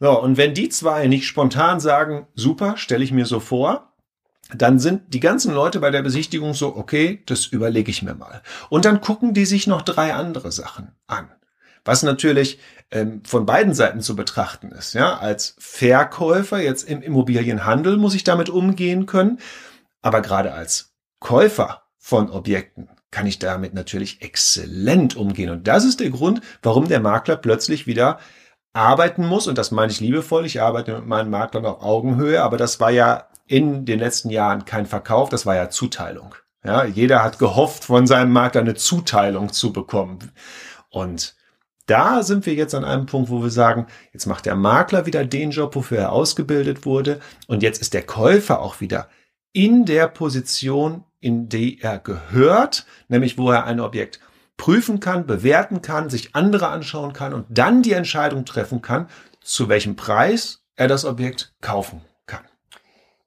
So, 0.00 0.18
und 0.20 0.38
wenn 0.38 0.54
die 0.54 0.70
zwei 0.70 1.06
nicht 1.06 1.26
spontan 1.26 1.78
sagen, 1.78 2.26
super, 2.34 2.78
stelle 2.78 3.04
ich 3.04 3.12
mir 3.12 3.26
so 3.26 3.38
vor, 3.38 3.92
dann 4.54 4.78
sind 4.78 5.14
die 5.14 5.20
ganzen 5.20 5.54
Leute 5.54 5.78
bei 5.78 5.90
der 5.90 6.02
Besichtigung 6.02 6.54
so, 6.54 6.74
okay, 6.74 7.22
das 7.26 7.46
überlege 7.46 7.90
ich 7.90 8.02
mir 8.02 8.14
mal. 8.14 8.42
Und 8.70 8.86
dann 8.86 9.00
gucken 9.00 9.34
die 9.34 9.44
sich 9.44 9.66
noch 9.66 9.82
drei 9.82 10.14
andere 10.14 10.50
Sachen 10.50 10.92
an. 11.06 11.28
was 11.84 12.02
natürlich 12.02 12.58
ähm, 12.90 13.22
von 13.24 13.46
beiden 13.46 13.74
Seiten 13.74 14.00
zu 14.00 14.16
betrachten 14.16 14.70
ist. 14.72 14.94
Ja, 14.94 15.18
als 15.18 15.56
Verkäufer 15.58 16.60
jetzt 16.60 16.88
im 16.88 17.02
Immobilienhandel 17.02 17.96
muss 17.96 18.14
ich 18.14 18.24
damit 18.24 18.50
umgehen 18.50 19.06
können, 19.06 19.38
aber 20.02 20.20
gerade 20.20 20.52
als 20.52 20.92
Käufer 21.20 21.82
von 21.98 22.30
Objekten 22.30 22.88
kann 23.10 23.26
ich 23.26 23.38
damit 23.38 23.74
natürlich 23.74 24.22
exzellent 24.22 25.16
umgehen. 25.16 25.50
Und 25.50 25.66
das 25.68 25.84
ist 25.84 26.00
der 26.00 26.10
Grund, 26.10 26.40
warum 26.62 26.88
der 26.88 27.00
Makler 27.00 27.36
plötzlich 27.36 27.86
wieder 27.86 28.18
arbeiten 28.72 29.26
muss. 29.26 29.46
Und 29.46 29.58
das 29.58 29.70
meine 29.70 29.92
ich 29.92 30.00
liebevoll. 30.00 30.46
Ich 30.46 30.60
arbeite 30.60 30.94
mit 30.96 31.06
meinen 31.06 31.30
Maklern 31.30 31.66
auf 31.66 31.82
Augenhöhe, 31.82 32.42
aber 32.42 32.56
das 32.56 32.80
war 32.80 32.90
ja 32.90 33.26
in 33.46 33.84
den 33.84 33.98
letzten 33.98 34.30
Jahren 34.30 34.64
kein 34.64 34.86
Verkauf, 34.86 35.28
das 35.28 35.44
war 35.44 35.56
ja 35.56 35.70
Zuteilung. 35.70 36.36
Ja, 36.64 36.84
jeder 36.84 37.24
hat 37.24 37.38
gehofft, 37.38 37.84
von 37.84 38.06
seinem 38.06 38.32
Makler 38.32 38.60
eine 38.60 38.74
Zuteilung 38.74 39.52
zu 39.52 39.72
bekommen. 39.72 40.30
Und 40.90 41.34
da 41.86 42.22
sind 42.22 42.46
wir 42.46 42.54
jetzt 42.54 42.74
an 42.76 42.84
einem 42.84 43.06
Punkt, 43.06 43.30
wo 43.30 43.42
wir 43.42 43.50
sagen, 43.50 43.86
jetzt 44.12 44.26
macht 44.26 44.46
der 44.46 44.54
Makler 44.54 45.06
wieder 45.06 45.24
den 45.24 45.50
Job, 45.50 45.74
wofür 45.74 45.98
er 45.98 46.12
ausgebildet 46.12 46.86
wurde. 46.86 47.18
Und 47.48 47.64
jetzt 47.64 47.80
ist 47.80 47.92
der 47.92 48.02
Käufer 48.02 48.60
auch 48.60 48.80
wieder 48.80 49.08
in 49.52 49.84
der 49.84 50.06
Position, 50.06 51.02
in 51.18 51.48
die 51.48 51.80
er 51.80 51.98
gehört, 51.98 52.86
nämlich 53.08 53.36
wo 53.36 53.50
er 53.50 53.64
ein 53.64 53.80
Objekt 53.80 54.20
prüfen 54.60 55.00
kann, 55.00 55.26
bewerten 55.26 55.82
kann, 55.82 56.10
sich 56.10 56.36
andere 56.36 56.68
anschauen 56.68 57.12
kann 57.12 57.34
und 57.34 57.46
dann 57.48 57.82
die 57.82 57.92
Entscheidung 57.92 58.44
treffen 58.44 58.82
kann, 58.82 59.08
zu 59.42 59.68
welchem 59.68 59.96
Preis 59.96 60.60
er 60.76 60.86
das 60.86 61.04
Objekt 61.04 61.52
kaufen 61.60 62.02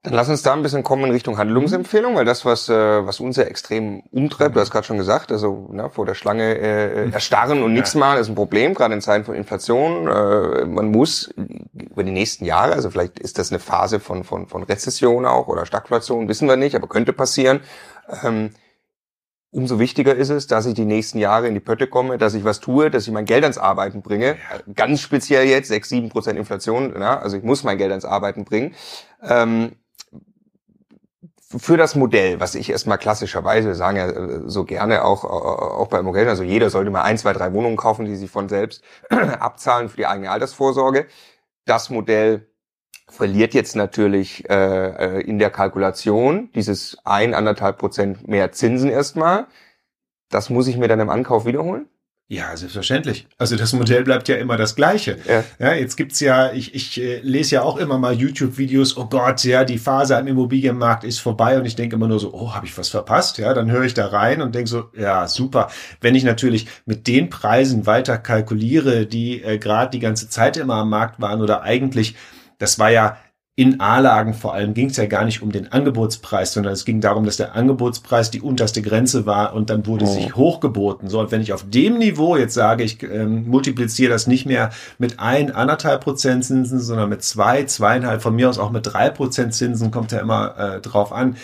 dann 0.04 0.14
lass 0.14 0.28
uns 0.28 0.44
da 0.44 0.52
ein 0.52 0.62
bisschen 0.62 0.84
kommen 0.84 1.06
in 1.06 1.12
Richtung 1.12 1.38
Handlungsempfehlung, 1.38 2.16
weil 2.16 2.26
das, 2.26 2.44
was, 2.44 2.68
äh, 2.68 2.74
was 2.74 3.22
uns 3.22 3.38
ja 3.38 3.44
extrem 3.44 4.02
umtreibt, 4.12 4.54
du 4.54 4.60
hast 4.60 4.70
gerade 4.70 4.86
schon 4.86 4.98
gesagt, 4.98 5.32
also 5.32 5.70
ne, 5.72 5.90
vor 5.90 6.06
der 6.06 6.14
Schlange 6.14 6.58
äh, 6.58 7.06
mhm. 7.06 7.14
erstarren 7.14 7.64
und 7.64 7.72
nichts 7.72 7.96
machen, 7.96 8.20
ist 8.20 8.28
ein 8.28 8.36
Problem, 8.36 8.74
gerade 8.74 8.94
in 8.94 9.00
Zeiten 9.00 9.24
von 9.24 9.34
Inflation. 9.34 10.10
Äh, 10.10 10.66
man 10.66 10.92
muss 10.92 11.34
über 11.74 12.04
die 12.04 12.12
nächsten 12.12 12.44
Jahre, 12.44 12.74
also 12.74 12.90
vielleicht 12.90 13.18
ist 13.18 13.40
das 13.40 13.52
eine 13.52 13.60
Phase 13.60 14.02
von, 14.02 14.26
von, 14.26 14.48
von 14.48 14.64
Rezession 14.64 15.26
auch 15.26 15.48
oder 15.48 15.66
Stagflation, 15.66 16.28
wissen 16.28 16.50
wir 16.50 16.58
nicht, 16.58 16.76
aber 16.76 16.88
könnte 16.88 17.14
passieren. 17.14 17.62
Ähm, 18.24 18.50
umso 19.54 19.80
wichtiger 19.80 20.16
ist 20.16 20.30
es, 20.30 20.48
dass 20.48 20.66
ich 20.66 20.74
die 20.74 20.86
nächsten 20.86 21.20
Jahre 21.20 21.48
in 21.48 21.54
die 21.54 21.60
Pötte 21.60 21.88
komme, 21.88 22.18
dass 22.18 22.34
ich 22.34 22.44
was 22.44 22.60
tue, 22.60 22.90
dass 22.90 23.08
ich 23.08 23.14
mein 23.14 23.26
Geld 23.26 23.44
ans 23.44 23.58
Arbeiten 23.58 24.02
bringe. 24.02 24.36
Ganz 24.76 25.02
speziell 25.02 25.46
jetzt, 25.46 25.68
6, 25.68 25.90
7 25.90 26.10
Prozent 26.10 26.38
Inflation, 26.38 26.94
na, 26.98 27.20
also 27.20 27.38
ich 27.38 27.44
muss 27.44 27.64
mein 27.64 27.78
Geld 27.78 27.92
ans 27.92 28.06
Arbeiten 28.06 28.46
bringen. 28.46 28.74
Ähm, 29.22 29.74
für 31.56 31.78
das 31.78 31.94
Modell, 31.94 32.40
was 32.40 32.56
ich 32.56 32.72
erstmal 32.72 32.98
klassischerweise, 32.98 33.68
wir 33.68 33.76
sagen 33.76 33.98
ja 33.98 34.10
äh, 34.10 34.42
so 34.48 34.64
gerne 34.64 35.06
auch, 35.06 35.24
äh, 35.24 35.28
auch 35.28 35.88
bei 35.88 36.00
Immobilien, 36.00 36.30
also 36.30 36.42
jeder 36.42 36.72
sollte 36.72 36.90
mal 36.90 37.04
ein, 37.04 37.20
zwei, 37.20 37.34
drei 37.34 37.54
Wohnungen 37.54 37.78
kaufen, 37.78 38.06
die 38.06 38.16
sich 38.16 38.32
von 38.32 38.50
selbst 38.50 38.84
abzahlen 39.10 39.90
für 39.90 39.98
die 39.98 40.08
eigene 40.08 40.32
Altersvorsorge. 40.32 41.06
Das 41.66 41.92
Modell 41.92 42.48
verliert 43.10 43.54
jetzt 43.54 43.76
natürlich 43.76 44.50
äh, 44.50 45.18
äh 45.18 45.22
in 45.22 45.40
der 45.40 45.50
Kalkulation 45.50 46.50
dieses 46.56 46.98
ein, 47.04 47.34
anderthalb 47.34 47.78
Prozent 47.78 48.28
mehr 48.28 48.52
Zinsen 48.52 48.90
erstmal. 48.90 49.48
Das 50.30 50.50
muss 50.50 50.68
ich 50.68 50.78
mir 50.78 50.88
dann 50.88 51.00
im 51.00 51.10
Ankauf 51.10 51.46
wiederholen? 51.46 51.88
Ja, 52.30 52.56
selbstverständlich. 52.56 53.28
Also 53.38 53.58
das 53.58 53.74
Modell 53.74 54.04
bleibt 54.04 54.28
ja 54.30 54.38
immer 54.38 54.56
das 54.56 54.76
gleiche. 54.76 55.18
Ja, 55.28 55.44
ja 55.60 55.74
jetzt 55.74 55.98
gibt's 55.98 56.20
ja, 56.22 56.54
ich, 56.54 56.74
ich 56.74 57.00
äh, 57.00 57.20
lese 57.20 57.56
ja 57.56 57.62
auch 57.62 57.78
immer 57.78 58.00
mal 58.00 58.14
YouTube-Videos, 58.14 58.98
oh 58.98 59.06
Gott, 59.06 59.44
ja, 59.44 59.66
die 59.66 59.78
Phase 59.78 60.18
am 60.18 60.26
Immobilienmarkt 60.26 61.04
ist 61.04 61.20
vorbei 61.20 61.60
und 61.60 61.66
ich 61.66 61.76
denke 61.76 61.98
immer 61.98 62.08
nur 62.08 62.20
so, 62.20 62.34
oh, 62.34 62.56
habe 62.56 62.66
ich 62.66 62.76
was 62.78 62.90
verpasst? 62.90 63.38
Ja, 63.38 63.54
dann 63.54 63.70
höre 63.70 63.84
ich 63.84 63.94
da 63.94 64.08
rein 64.08 64.42
und 64.42 64.56
denke 64.56 64.70
so, 64.70 64.86
ja, 64.98 65.28
super. 65.28 65.70
Wenn 66.00 66.16
ich 66.16 66.24
natürlich 66.24 66.68
mit 66.86 67.08
den 67.08 67.30
Preisen 67.30 67.86
weiter 67.86 68.18
kalkuliere, 68.18 69.06
die 69.06 69.44
äh, 69.44 69.60
gerade 69.60 69.92
die 69.92 70.00
ganze 70.00 70.30
Zeit 70.30 70.56
immer 70.56 70.76
am 70.76 70.90
Markt 70.90 71.22
waren 71.22 71.42
oder 71.42 71.62
eigentlich, 71.62 72.16
das 72.64 72.80
war 72.80 72.90
ja 72.90 73.18
in 73.56 73.80
A-Lagen 73.80 74.34
vor 74.34 74.56
allem 74.56 74.74
ging 74.74 74.90
es 74.90 74.98
ja 74.98 75.06
gar 75.06 75.26
nicht 75.26 75.44
um 75.44 75.52
den 75.52 75.72
Angebotspreis, 75.72 76.54
sondern 76.54 76.74
es 76.74 76.86
ging 76.86 77.02
darum, 77.02 77.24
dass 77.24 77.38
der 77.38 77.54
Angebotspreis 77.54 78.32
die 78.32 78.42
unterste 78.42 78.82
Grenze 78.82 79.28
war 79.28 79.54
und 79.54 79.70
dann 79.70 79.86
wurde 79.86 80.06
oh. 80.06 80.08
sich 80.08 80.36
hochgeboten. 80.36 81.08
So, 81.08 81.20
und 81.20 81.32
wenn 81.32 81.42
ich 81.42 81.54
auf 81.54 81.64
dem 81.70 82.00
Niveau 82.00 82.36
jetzt 82.36 82.56
sage, 82.56 82.84
ich 82.84 83.04
ähm, 83.04 83.48
multipliziere 83.48 84.12
das 84.12 84.26
nicht 84.26 84.48
mehr 84.48 84.72
mit 84.98 85.20
ein, 85.20 85.52
anderthalb 85.52 86.04
Prozent 86.04 86.46
Zinsen, 86.46 86.80
sondern 86.80 87.10
mit 87.10 87.22
zwei, 87.22 87.64
zweieinhalb, 87.66 88.24
von 88.24 88.36
mir 88.36 88.50
aus 88.50 88.58
auch 88.58 88.72
mit 88.72 88.92
drei 88.92 89.12
Prozent 89.12 89.54
Zinsen, 89.54 89.92
kommt 89.92 90.12
ja 90.12 90.20
immer 90.20 90.58
äh, 90.58 90.82
drauf 90.82 91.14
an, 91.14 91.36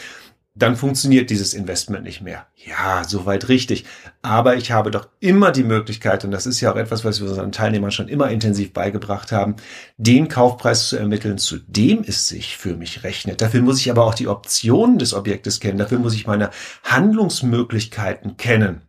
dann 0.55 0.75
funktioniert 0.75 1.29
dieses 1.29 1.53
Investment 1.53 2.03
nicht 2.03 2.21
mehr. 2.21 2.47
Ja, 2.55 3.03
soweit 3.07 3.47
richtig. 3.47 3.85
Aber 4.21 4.57
ich 4.57 4.71
habe 4.71 4.91
doch 4.91 5.07
immer 5.19 5.51
die 5.51 5.63
Möglichkeit, 5.63 6.25
und 6.25 6.31
das 6.31 6.45
ist 6.45 6.59
ja 6.59 6.71
auch 6.71 6.75
etwas, 6.75 7.05
was 7.05 7.21
wir 7.21 7.29
unseren 7.29 7.51
Teilnehmern 7.51 7.91
schon 7.91 8.09
immer 8.09 8.29
intensiv 8.29 8.73
beigebracht 8.73 9.31
haben, 9.31 9.55
den 9.97 10.27
Kaufpreis 10.27 10.89
zu 10.89 10.97
ermitteln, 10.97 11.37
zu 11.37 11.59
dem 11.59 12.03
es 12.05 12.27
sich 12.27 12.57
für 12.57 12.75
mich 12.75 13.03
rechnet. 13.03 13.41
Dafür 13.41 13.61
muss 13.61 13.79
ich 13.79 13.89
aber 13.89 14.05
auch 14.05 14.15
die 14.15 14.27
Optionen 14.27 14.99
des 14.99 15.13
Objektes 15.13 15.59
kennen. 15.59 15.77
Dafür 15.77 15.99
muss 15.99 16.13
ich 16.13 16.27
meine 16.27 16.49
Handlungsmöglichkeiten 16.83 18.35
kennen. 18.35 18.81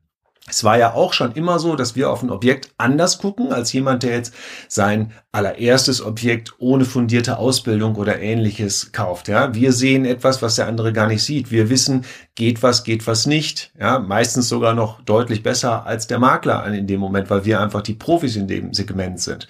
Es 0.50 0.64
war 0.64 0.76
ja 0.76 0.95
auch 0.95 1.12
schon 1.12 1.33
immer 1.33 1.59
so, 1.59 1.76
dass 1.76 1.97
wir 1.97 2.11
auf 2.11 2.23
ein 2.23 2.30
Objekt 2.30 2.73
anders 2.76 3.19
gucken 3.19 3.52
als 3.52 3.73
jemand, 3.73 4.02
der 4.02 4.16
jetzt 4.16 4.35
sein 4.69 5.12
allererstes 5.33 6.04
Objekt 6.04 6.54
ohne 6.59 6.85
fundierte 6.85 7.38
Ausbildung 7.38 7.95
oder 7.95 8.21
ähnliches 8.21 8.92
kauft. 8.92 9.28
Ja, 9.28 9.54
wir 9.54 9.73
sehen 9.73 10.04
etwas, 10.04 10.42
was 10.42 10.57
der 10.57 10.66
andere 10.66 10.92
gar 10.92 11.07
nicht 11.07 11.23
sieht. 11.23 11.50
Wir 11.50 11.71
wissen, 11.71 12.04
geht 12.35 12.62
was, 12.62 12.85
geht 12.85 13.07
was 13.07 13.26
nicht. 13.26 13.73
Ja, 13.78 14.00
meistens 14.00 14.49
sogar 14.49 14.75
noch 14.75 15.00
deutlich 15.02 15.42
besser 15.42 15.87
als 15.87 16.07
der 16.07 16.19
Makler 16.19 16.66
in 16.66 16.87
dem 16.87 17.00
Moment, 17.00 17.30
weil 17.30 17.45
wir 17.45 17.61
einfach 17.61 17.83
die 17.83 17.95
Profis 17.95 18.37
in 18.37 18.49
dem 18.49 18.75
Segment 18.75 19.21
sind. 19.21 19.47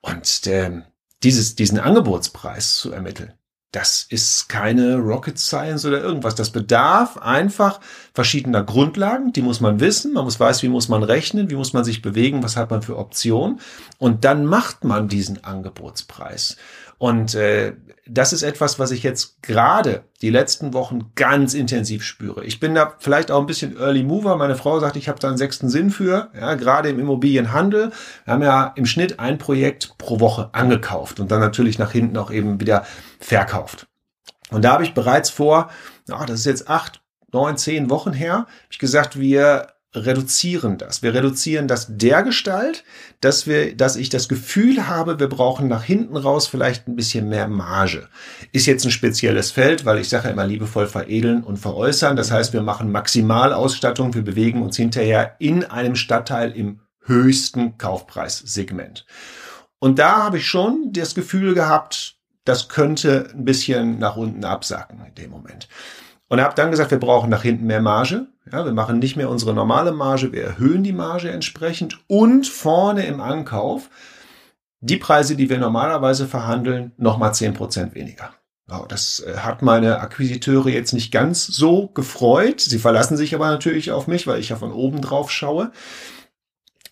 Und 0.00 0.46
äh, 0.46 0.82
dieses, 1.22 1.54
diesen 1.54 1.78
Angebotspreis 1.78 2.76
zu 2.76 2.92
ermitteln, 2.92 3.32
das 3.72 4.04
ist 4.08 4.48
keine 4.48 4.96
Rocket 4.96 5.38
Science 5.38 5.84
oder 5.84 6.00
irgendwas. 6.02 6.34
Das 6.34 6.50
bedarf 6.50 7.18
einfach 7.18 7.80
verschiedener 8.12 8.64
Grundlagen. 8.64 9.32
Die 9.32 9.42
muss 9.42 9.60
man 9.60 9.78
wissen. 9.78 10.12
Man 10.12 10.24
muss 10.24 10.40
weiß, 10.40 10.64
wie 10.64 10.68
muss 10.68 10.88
man 10.88 11.04
rechnen, 11.04 11.50
wie 11.50 11.54
muss 11.54 11.72
man 11.72 11.84
sich 11.84 12.02
bewegen, 12.02 12.42
was 12.42 12.56
hat 12.56 12.70
man 12.70 12.82
für 12.82 12.98
Optionen. 12.98 13.60
Und 13.98 14.24
dann 14.24 14.44
macht 14.44 14.82
man 14.82 15.06
diesen 15.06 15.44
Angebotspreis. 15.44 16.56
Und 17.00 17.34
äh, 17.34 17.72
das 18.06 18.34
ist 18.34 18.42
etwas, 18.42 18.78
was 18.78 18.90
ich 18.90 19.02
jetzt 19.02 19.42
gerade 19.42 20.04
die 20.20 20.28
letzten 20.28 20.74
Wochen 20.74 21.12
ganz 21.14 21.54
intensiv 21.54 22.04
spüre. 22.04 22.44
Ich 22.44 22.60
bin 22.60 22.74
da 22.74 22.92
vielleicht 22.98 23.30
auch 23.30 23.40
ein 23.40 23.46
bisschen 23.46 23.78
Early 23.78 24.02
Mover. 24.02 24.36
Meine 24.36 24.54
Frau 24.54 24.78
sagt, 24.80 24.96
ich 24.96 25.08
habe 25.08 25.18
da 25.18 25.28
einen 25.28 25.38
sechsten 25.38 25.70
Sinn 25.70 25.88
für, 25.88 26.30
ja, 26.38 26.56
gerade 26.56 26.90
im 26.90 27.00
Immobilienhandel. 27.00 27.92
Wir 28.26 28.34
haben 28.34 28.42
ja 28.42 28.74
im 28.76 28.84
Schnitt 28.84 29.18
ein 29.18 29.38
Projekt 29.38 29.96
pro 29.96 30.20
Woche 30.20 30.50
angekauft 30.52 31.20
und 31.20 31.30
dann 31.30 31.40
natürlich 31.40 31.78
nach 31.78 31.92
hinten 31.92 32.18
auch 32.18 32.30
eben 32.30 32.60
wieder 32.60 32.84
verkauft. 33.18 33.86
Und 34.50 34.66
da 34.66 34.72
habe 34.72 34.84
ich 34.84 34.92
bereits 34.92 35.30
vor, 35.30 35.70
ach, 36.10 36.26
das 36.26 36.40
ist 36.40 36.46
jetzt 36.46 36.68
acht, 36.68 37.00
neun, 37.32 37.56
zehn 37.56 37.88
Wochen 37.88 38.12
her, 38.12 38.34
habe 38.34 38.48
ich 38.68 38.78
gesagt, 38.78 39.18
wir 39.18 39.68
reduzieren 39.94 40.78
das. 40.78 41.02
Wir 41.02 41.14
reduzieren 41.14 41.66
das 41.66 41.86
der 41.90 42.22
Gestalt, 42.22 42.84
dass 43.20 43.46
wir, 43.46 43.76
dass 43.76 43.96
ich 43.96 44.08
das 44.08 44.28
Gefühl 44.28 44.86
habe, 44.86 45.18
wir 45.18 45.28
brauchen 45.28 45.68
nach 45.68 45.82
hinten 45.82 46.16
raus 46.16 46.46
vielleicht 46.46 46.86
ein 46.86 46.96
bisschen 46.96 47.28
mehr 47.28 47.48
Marge. 47.48 48.08
Ist 48.52 48.66
jetzt 48.66 48.84
ein 48.84 48.92
spezielles 48.92 49.50
Feld, 49.50 49.84
weil 49.84 49.98
ich 49.98 50.08
sage 50.08 50.28
immer 50.28 50.46
liebevoll 50.46 50.86
veredeln 50.86 51.42
und 51.42 51.56
veräußern. 51.56 52.16
Das 52.16 52.30
heißt, 52.30 52.52
wir 52.52 52.62
machen 52.62 52.92
Maximalausstattung. 52.92 54.14
Wir 54.14 54.22
bewegen 54.22 54.62
uns 54.62 54.76
hinterher 54.76 55.34
in 55.40 55.64
einem 55.64 55.96
Stadtteil 55.96 56.52
im 56.52 56.80
höchsten 57.02 57.76
Kaufpreissegment. 57.76 59.06
Und 59.80 59.98
da 59.98 60.22
habe 60.22 60.38
ich 60.38 60.46
schon 60.46 60.92
das 60.92 61.14
Gefühl 61.14 61.54
gehabt, 61.54 62.16
das 62.44 62.68
könnte 62.68 63.30
ein 63.34 63.44
bisschen 63.44 63.98
nach 63.98 64.16
unten 64.16 64.44
absacken 64.44 65.04
in 65.06 65.14
dem 65.14 65.30
Moment. 65.30 65.68
Und 66.30 66.40
habe 66.40 66.54
dann 66.54 66.70
gesagt, 66.70 66.92
wir 66.92 67.00
brauchen 67.00 67.28
nach 67.28 67.42
hinten 67.42 67.66
mehr 67.66 67.82
Marge. 67.82 68.28
Ja, 68.50 68.64
wir 68.64 68.72
machen 68.72 69.00
nicht 69.00 69.16
mehr 69.16 69.28
unsere 69.28 69.52
normale 69.52 69.92
Marge, 69.92 70.32
wir 70.32 70.44
erhöhen 70.44 70.82
die 70.82 70.92
Marge 70.92 71.30
entsprechend 71.30 71.98
und 72.06 72.46
vorne 72.46 73.04
im 73.06 73.20
Ankauf 73.20 73.90
die 74.80 74.96
Preise, 74.96 75.36
die 75.36 75.50
wir 75.50 75.58
normalerweise 75.58 76.26
verhandeln, 76.26 76.92
nochmal 76.96 77.34
zehn 77.34 77.52
Prozent 77.52 77.94
weniger. 77.94 78.30
Das 78.88 79.20
äh, 79.20 79.38
hat 79.38 79.62
meine 79.62 79.98
Akquisiteure 79.98 80.70
jetzt 80.70 80.92
nicht 80.92 81.10
ganz 81.10 81.46
so 81.46 81.88
gefreut. 81.88 82.60
Sie 82.60 82.78
verlassen 82.78 83.16
sich 83.16 83.34
aber 83.34 83.48
natürlich 83.48 83.90
auf 83.90 84.06
mich, 84.06 84.26
weil 84.26 84.38
ich 84.38 84.50
ja 84.50 84.56
von 84.56 84.72
oben 84.72 85.00
drauf 85.00 85.30
schaue. 85.30 85.72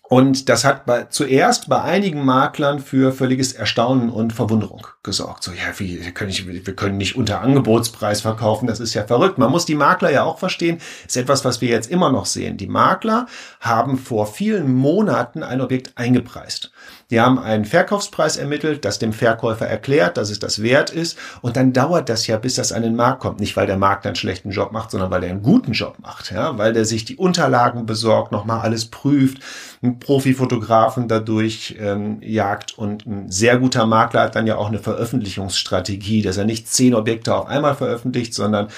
Und 0.09 0.49
das 0.49 0.65
hat 0.65 0.87
bei, 0.87 1.03
zuerst 1.03 1.69
bei 1.69 1.83
einigen 1.83 2.25
Maklern 2.25 2.79
für 2.79 3.13
völliges 3.13 3.53
Erstaunen 3.53 4.09
und 4.09 4.33
Verwunderung 4.33 4.87
gesorgt. 5.03 5.43
So, 5.43 5.51
ja, 5.51 5.77
wie, 5.77 5.97
können, 6.13 6.29
nicht, 6.29 6.47
wir 6.47 6.75
können 6.75 6.97
nicht 6.97 7.15
unter 7.15 7.41
Angebotspreis 7.41 8.21
verkaufen, 8.21 8.65
das 8.65 8.79
ist 8.79 8.95
ja 8.95 9.03
verrückt. 9.03 9.37
Man 9.37 9.51
muss 9.51 9.67
die 9.67 9.75
Makler 9.75 10.09
ja 10.09 10.23
auch 10.23 10.39
verstehen, 10.39 10.79
ist 11.05 11.15
etwas, 11.15 11.45
was 11.45 11.61
wir 11.61 11.69
jetzt 11.69 11.91
immer 11.91 12.11
noch 12.11 12.25
sehen. 12.25 12.57
Die 12.57 12.65
Makler 12.65 13.27
haben 13.59 13.97
vor 13.97 14.25
vielen 14.25 14.73
Monaten 14.73 15.43
ein 15.43 15.59
Objekt 15.59 15.91
eingepreist. 15.95 16.71
Die 17.09 17.19
haben 17.19 17.39
einen 17.39 17.65
Verkaufspreis 17.65 18.37
ermittelt, 18.37 18.85
das 18.85 18.99
dem 18.99 19.11
Verkäufer 19.11 19.67
erklärt, 19.67 20.15
dass 20.15 20.29
es 20.29 20.39
das 20.39 20.61
wert 20.61 20.91
ist. 20.91 21.17
Und 21.41 21.57
dann 21.57 21.73
dauert 21.73 22.07
das 22.07 22.27
ja, 22.27 22.37
bis 22.37 22.55
das 22.55 22.71
an 22.71 22.83
den 22.83 22.95
Markt 22.95 23.19
kommt. 23.19 23.39
Nicht, 23.39 23.57
weil 23.57 23.67
der 23.67 23.77
Markt 23.77 24.05
einen 24.05 24.15
schlechten 24.15 24.51
Job 24.51 24.71
macht, 24.71 24.91
sondern 24.91 25.11
weil 25.11 25.21
der 25.21 25.31
einen 25.31 25.41
guten 25.41 25.73
Job 25.73 25.95
macht. 25.99 26.31
Ja? 26.31 26.57
Weil 26.57 26.71
der 26.71 26.85
sich 26.85 27.03
die 27.03 27.17
Unterlagen 27.17 27.85
besorgt, 27.85 28.31
nochmal 28.31 28.61
alles 28.61 28.85
prüft, 28.85 29.39
ähm, 29.83 29.99
Profifotografen 29.99 31.07
dadurch 31.07 31.75
ähm, 31.79 32.19
jagt 32.21 32.77
und 32.77 33.05
ein 33.05 33.29
sehr 33.29 33.57
guter 33.57 33.85
Makler 33.85 34.21
hat 34.21 34.35
dann 34.35 34.47
ja 34.47 34.55
auch 34.55 34.67
eine 34.67 34.79
Veröffentlichungsstrategie, 34.79 36.21
dass 36.21 36.37
er 36.37 36.45
nicht 36.45 36.69
zehn 36.69 36.93
Objekte 36.93 37.35
auf 37.35 37.47
einmal 37.47 37.75
veröffentlicht, 37.75 38.33
sondern 38.33 38.69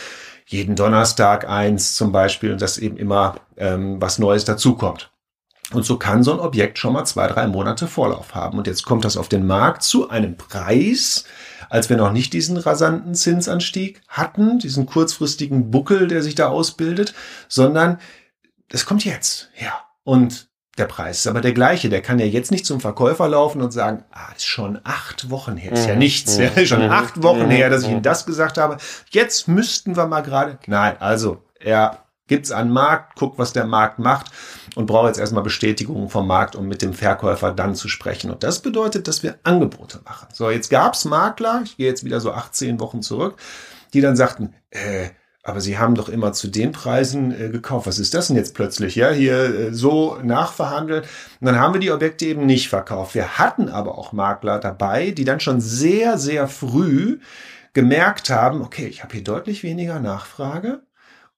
jeden 0.51 0.75
Donnerstag 0.75 1.47
eins 1.47 1.95
zum 1.95 2.11
Beispiel 2.11 2.51
und 2.51 2.61
dass 2.61 2.77
eben 2.77 2.97
immer 2.97 3.35
ähm, 3.57 4.01
was 4.01 4.19
Neues 4.19 4.43
dazukommt. 4.43 5.11
Und 5.71 5.85
so 5.85 5.97
kann 5.97 6.23
so 6.23 6.33
ein 6.33 6.39
Objekt 6.39 6.77
schon 6.77 6.91
mal 6.91 7.05
zwei, 7.05 7.27
drei 7.27 7.47
Monate 7.47 7.87
Vorlauf 7.87 8.35
haben. 8.35 8.57
Und 8.57 8.67
jetzt 8.67 8.83
kommt 8.83 9.05
das 9.05 9.15
auf 9.15 9.29
den 9.29 9.47
Markt 9.47 9.83
zu 9.83 10.09
einem 10.09 10.35
Preis, 10.35 11.23
als 11.69 11.89
wir 11.89 11.95
noch 11.95 12.11
nicht 12.11 12.33
diesen 12.33 12.57
rasanten 12.57 13.15
Zinsanstieg 13.15 14.01
hatten, 14.09 14.59
diesen 14.59 14.85
kurzfristigen 14.85 15.71
Buckel, 15.71 16.09
der 16.09 16.21
sich 16.21 16.35
da 16.35 16.49
ausbildet, 16.49 17.13
sondern 17.47 17.99
das 18.67 18.85
kommt 18.85 19.05
jetzt 19.05 19.49
her. 19.53 19.73
Und 20.03 20.50
der 20.81 20.87
Preis 20.87 21.19
ist 21.19 21.27
aber 21.27 21.41
der 21.41 21.53
gleiche. 21.53 21.89
Der 21.89 22.01
kann 22.01 22.19
ja 22.19 22.25
jetzt 22.25 22.51
nicht 22.51 22.65
zum 22.65 22.81
Verkäufer 22.81 23.29
laufen 23.29 23.61
und 23.61 23.71
sagen, 23.71 24.03
ah, 24.11 24.33
ist 24.35 24.47
schon 24.47 24.79
acht 24.83 25.29
Wochen 25.29 25.55
her. 25.55 25.71
Ist 25.71 25.87
ja 25.87 25.93
mhm. 25.93 25.99
nichts. 25.99 26.37
Ja, 26.37 26.47
ist 26.47 26.69
schon 26.69 26.83
mhm. 26.83 26.91
acht 26.91 27.21
Wochen 27.21 27.49
her, 27.49 27.69
dass 27.69 27.83
ich 27.83 27.87
mhm. 27.87 27.95
Ihnen 27.95 28.03
das 28.03 28.25
gesagt 28.25 28.57
habe. 28.57 28.77
Jetzt 29.11 29.47
müssten 29.47 29.95
wir 29.95 30.07
mal 30.07 30.21
gerade. 30.21 30.57
Nein, 30.65 30.95
also 30.99 31.43
er 31.59 31.99
gibt's 32.27 32.51
einen 32.51 32.71
Markt, 32.71 33.17
guckt, 33.19 33.37
was 33.37 33.53
der 33.53 33.65
Markt 33.65 33.99
macht 33.99 34.31
und 34.75 34.87
braucht 34.87 35.07
jetzt 35.07 35.19
erstmal 35.19 35.43
Bestätigung 35.43 36.09
vom 36.09 36.25
Markt, 36.25 36.55
um 36.55 36.67
mit 36.67 36.81
dem 36.81 36.93
Verkäufer 36.93 37.51
dann 37.51 37.75
zu 37.75 37.87
sprechen. 37.87 38.31
Und 38.31 38.43
das 38.43 38.61
bedeutet, 38.61 39.07
dass 39.07 39.21
wir 39.21 39.35
Angebote 39.43 39.99
machen. 40.03 40.29
So, 40.33 40.49
jetzt 40.49 40.69
gab's 40.69 41.05
Makler, 41.05 41.61
ich 41.63 41.77
gehe 41.77 41.87
jetzt 41.87 42.03
wieder 42.03 42.21
so 42.21 42.31
18 42.31 42.79
Wochen 42.79 43.01
zurück, 43.01 43.35
die 43.93 44.01
dann 44.01 44.15
sagten, 44.15 44.55
äh, 44.71 45.09
aber 45.43 45.59
Sie 45.59 45.77
haben 45.77 45.95
doch 45.95 46.09
immer 46.09 46.33
zu 46.33 46.47
den 46.47 46.71
Preisen 46.71 47.31
äh, 47.31 47.49
gekauft. 47.49 47.87
Was 47.87 47.99
ist 47.99 48.13
das 48.13 48.27
denn 48.27 48.37
jetzt 48.37 48.53
plötzlich? 48.53 48.95
Ja, 48.95 49.09
hier 49.11 49.43
äh, 49.43 49.73
so 49.73 50.19
nachverhandelt. 50.23 51.07
Und 51.39 51.47
dann 51.47 51.59
haben 51.59 51.73
wir 51.73 51.81
die 51.81 51.91
Objekte 51.91 52.25
eben 52.25 52.45
nicht 52.45 52.69
verkauft. 52.69 53.15
Wir 53.15 53.39
hatten 53.39 53.69
aber 53.69 53.97
auch 53.97 54.11
Makler 54.11 54.59
dabei, 54.59 55.11
die 55.11 55.25
dann 55.25 55.39
schon 55.39 55.59
sehr, 55.59 56.17
sehr 56.17 56.47
früh 56.47 57.19
gemerkt 57.73 58.29
haben, 58.29 58.61
okay, 58.61 58.87
ich 58.87 59.03
habe 59.03 59.13
hier 59.13 59.23
deutlich 59.23 59.63
weniger 59.63 59.99
Nachfrage. 59.99 60.81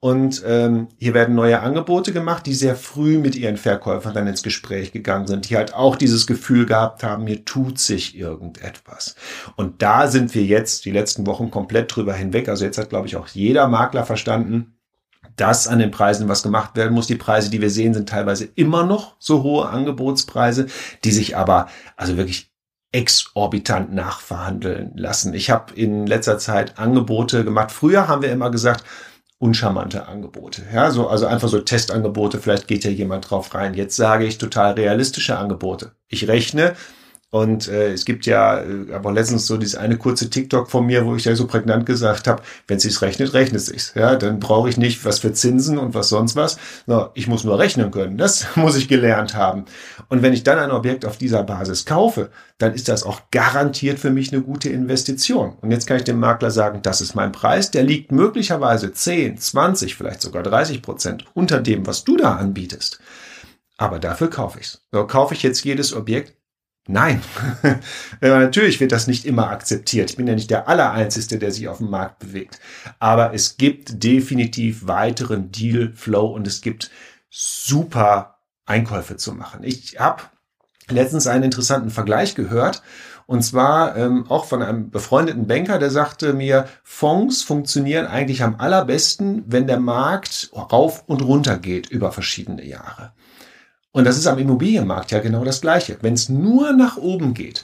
Und 0.03 0.43
ähm, 0.45 0.89
hier 0.97 1.13
werden 1.13 1.33
neue 1.33 1.61
Angebote 1.61 2.11
gemacht, 2.11 2.45
die 2.45 2.55
sehr 2.55 2.75
früh 2.75 3.19
mit 3.19 3.37
ihren 3.37 3.55
Verkäufern 3.55 4.13
dann 4.13 4.27
ins 4.27 4.43
Gespräch 4.43 4.91
gegangen 4.91 5.27
sind, 5.27 5.49
die 5.49 5.55
halt 5.55 5.73
auch 5.73 5.95
dieses 5.95 6.27
Gefühl 6.27 6.65
gehabt 6.65 7.03
haben, 7.03 7.25
hier 7.25 7.45
tut 7.45 7.79
sich 7.79 8.17
irgendetwas. 8.17 9.15
Und 9.55 9.81
da 9.81 10.09
sind 10.09 10.35
wir 10.35 10.43
jetzt 10.43 10.83
die 10.83 10.91
letzten 10.91 11.25
Wochen 11.25 11.51
komplett 11.51 11.95
drüber 11.95 12.13
hinweg. 12.13 12.49
Also 12.49 12.65
jetzt 12.65 12.77
hat, 12.77 12.89
glaube 12.89 13.07
ich, 13.07 13.15
auch 13.15 13.29
jeder 13.29 13.69
Makler 13.69 14.05
verstanden, 14.05 14.75
dass 15.37 15.69
an 15.69 15.79
den 15.79 15.91
Preisen 15.91 16.27
was 16.27 16.43
gemacht 16.43 16.75
werden 16.75 16.93
muss. 16.93 17.07
Die 17.07 17.15
Preise, 17.15 17.49
die 17.49 17.61
wir 17.61 17.69
sehen, 17.69 17.93
sind 17.93 18.09
teilweise 18.09 18.49
immer 18.55 18.83
noch 18.85 19.15
so 19.19 19.41
hohe 19.41 19.69
Angebotspreise, 19.69 20.67
die 21.05 21.11
sich 21.11 21.37
aber 21.37 21.69
also 21.95 22.17
wirklich 22.17 22.51
exorbitant 22.91 23.93
nachverhandeln 23.93 24.97
lassen. 24.97 25.33
Ich 25.33 25.49
habe 25.49 25.73
in 25.75 26.05
letzter 26.05 26.39
Zeit 26.39 26.77
Angebote 26.77 27.45
gemacht. 27.45 27.71
Früher 27.71 28.09
haben 28.09 28.21
wir 28.21 28.33
immer 28.33 28.51
gesagt, 28.51 28.83
uncharmante 29.43 30.07
Angebote. 30.07 30.63
Ja, 30.73 30.89
so, 30.89 31.09
also 31.09 31.25
einfach 31.25 31.49
so 31.49 31.59
Testangebote, 31.59 32.39
vielleicht 32.39 32.69
geht 32.69 32.85
ja 32.85 32.89
jemand 32.89 33.29
drauf 33.29 33.53
rein. 33.53 33.73
Jetzt 33.73 33.97
sage 33.97 34.25
ich 34.25 34.37
total 34.37 34.73
realistische 34.73 35.37
Angebote. 35.37 35.91
Ich 36.07 36.29
rechne 36.29 36.75
und 37.33 37.67
äh, 37.67 37.91
es 37.91 38.05
gibt 38.05 38.27
ja, 38.27 38.59
äh, 38.59 38.93
aber 38.93 39.11
letztens 39.11 39.47
so 39.47 39.57
dieses 39.57 39.73
eine 39.73 39.97
kurze 39.97 40.29
TikTok 40.29 40.69
von 40.69 40.85
mir, 40.85 41.03
wo 41.07 41.15
ich 41.15 41.25
ja 41.25 41.35
so 41.35 41.47
prägnant 41.47 41.87
gesagt 41.87 42.27
habe, 42.27 42.43
wenn 42.67 42.77
es 42.77 42.83
sich 42.83 43.01
rechnet, 43.01 43.33
rechnet 43.33 43.61
es 43.61 43.65
sich. 43.65 43.91
Ja, 43.95 44.15
dann 44.17 44.39
brauche 44.39 44.69
ich 44.69 44.77
nicht 44.77 45.03
was 45.03 45.17
für 45.17 45.33
Zinsen 45.33 45.79
und 45.79 45.95
was 45.95 46.09
sonst 46.09 46.35
was. 46.35 46.59
No, 46.85 47.09
ich 47.15 47.27
muss 47.27 47.43
nur 47.43 47.57
rechnen 47.57 47.89
können. 47.89 48.19
Das 48.19 48.45
muss 48.55 48.75
ich 48.75 48.87
gelernt 48.87 49.33
haben. 49.33 49.65
Und 50.09 50.21
wenn 50.21 50.33
ich 50.33 50.43
dann 50.43 50.59
ein 50.59 50.69
Objekt 50.69 51.05
auf 51.05 51.17
dieser 51.17 51.41
Basis 51.41 51.85
kaufe, 51.85 52.29
dann 52.59 52.75
ist 52.75 52.87
das 52.87 53.01
auch 53.01 53.19
garantiert 53.31 53.97
für 53.97 54.11
mich 54.11 54.31
eine 54.31 54.43
gute 54.43 54.69
Investition. 54.69 55.57
Und 55.59 55.71
jetzt 55.71 55.87
kann 55.87 55.97
ich 55.97 56.03
dem 56.03 56.19
Makler 56.19 56.51
sagen, 56.51 56.83
das 56.83 57.01
ist 57.01 57.15
mein 57.15 57.31
Preis. 57.31 57.71
Der 57.71 57.81
liegt 57.81 58.11
möglicherweise 58.11 58.93
10, 58.93 59.39
20, 59.39 59.95
vielleicht 59.95 60.21
sogar 60.21 60.43
30 60.43 60.83
Prozent 60.83 61.25
unter 61.33 61.59
dem, 61.61 61.87
was 61.87 62.03
du 62.03 62.15
da 62.15 62.35
anbietest. 62.35 62.99
Aber 63.75 63.97
dafür 63.97 64.29
kaufe 64.29 64.59
ich's. 64.59 64.83
So, 64.91 65.07
kaufe 65.07 65.33
ich 65.33 65.41
jetzt 65.41 65.63
jedes 65.63 65.95
Objekt, 65.95 66.35
Nein, 66.85 67.21
natürlich 68.21 68.81
wird 68.81 68.91
das 68.91 69.07
nicht 69.07 69.25
immer 69.25 69.49
akzeptiert. 69.49 70.09
Ich 70.09 70.17
bin 70.17 70.27
ja 70.27 70.35
nicht 70.35 70.49
der 70.49 70.67
Allereinzige, 70.67 71.39
der 71.39 71.51
sich 71.51 71.69
auf 71.69 71.77
dem 71.77 71.89
Markt 71.89 72.19
bewegt. 72.19 72.59
Aber 72.99 73.33
es 73.33 73.55
gibt 73.55 74.03
definitiv 74.03 74.85
weiteren 74.85 75.49
Deal-Flow 75.49 76.27
und 76.27 76.45
es 76.45 76.61
gibt 76.61 76.91
super 77.29 78.39
Einkäufe 78.65 79.15
zu 79.15 79.33
machen. 79.33 79.63
Ich 79.63 79.97
habe 79.97 80.23
letztens 80.89 81.25
einen 81.27 81.43
interessanten 81.43 81.89
Vergleich 81.89 82.35
gehört 82.35 82.83
und 83.25 83.41
zwar 83.43 83.95
ähm, 83.95 84.29
auch 84.29 84.45
von 84.45 84.61
einem 84.61 84.89
befreundeten 84.89 85.47
Banker, 85.47 85.79
der 85.79 85.89
sagte 85.89 86.33
mir, 86.33 86.67
Fonds 86.83 87.41
funktionieren 87.41 88.05
eigentlich 88.05 88.43
am 88.43 88.55
allerbesten, 88.57 89.43
wenn 89.47 89.67
der 89.67 89.79
Markt 89.79 90.51
rauf 90.53 91.03
und 91.07 91.21
runter 91.21 91.57
geht 91.57 91.89
über 91.89 92.11
verschiedene 92.11 92.65
Jahre. 92.65 93.13
Und 93.93 94.05
das 94.05 94.17
ist 94.17 94.27
am 94.27 94.39
Immobilienmarkt 94.39 95.11
ja 95.11 95.19
genau 95.19 95.45
das 95.45 95.61
Gleiche. 95.61 95.97
Wenn 96.01 96.15
es 96.15 96.27
nur 96.27 96.73
nach 96.73 96.97
oben 96.97 97.33
geht, 97.33 97.63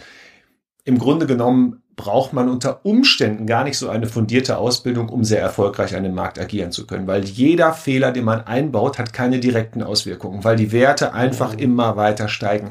im 0.85 0.99
Grunde 0.99 1.25
genommen 1.25 1.81
braucht 1.95 2.31
man 2.31 2.47
unter 2.47 2.85
Umständen 2.85 3.45
gar 3.45 3.65
nicht 3.65 3.77
so 3.77 3.89
eine 3.89 4.07
fundierte 4.07 4.57
Ausbildung, 4.57 5.09
um 5.09 5.25
sehr 5.25 5.41
erfolgreich 5.41 5.95
an 5.95 6.03
dem 6.03 6.13
Markt 6.13 6.39
agieren 6.39 6.71
zu 6.71 6.87
können, 6.87 7.07
weil 7.07 7.25
jeder 7.25 7.73
Fehler, 7.73 8.13
den 8.13 8.23
man 8.23 8.41
einbaut, 8.41 8.97
hat 8.97 9.11
keine 9.11 9.39
direkten 9.39 9.83
Auswirkungen, 9.83 10.45
weil 10.45 10.55
die 10.55 10.71
Werte 10.71 11.13
einfach 11.13 11.53
mhm. 11.53 11.59
immer 11.59 11.97
weiter 11.97 12.29
steigen. 12.29 12.69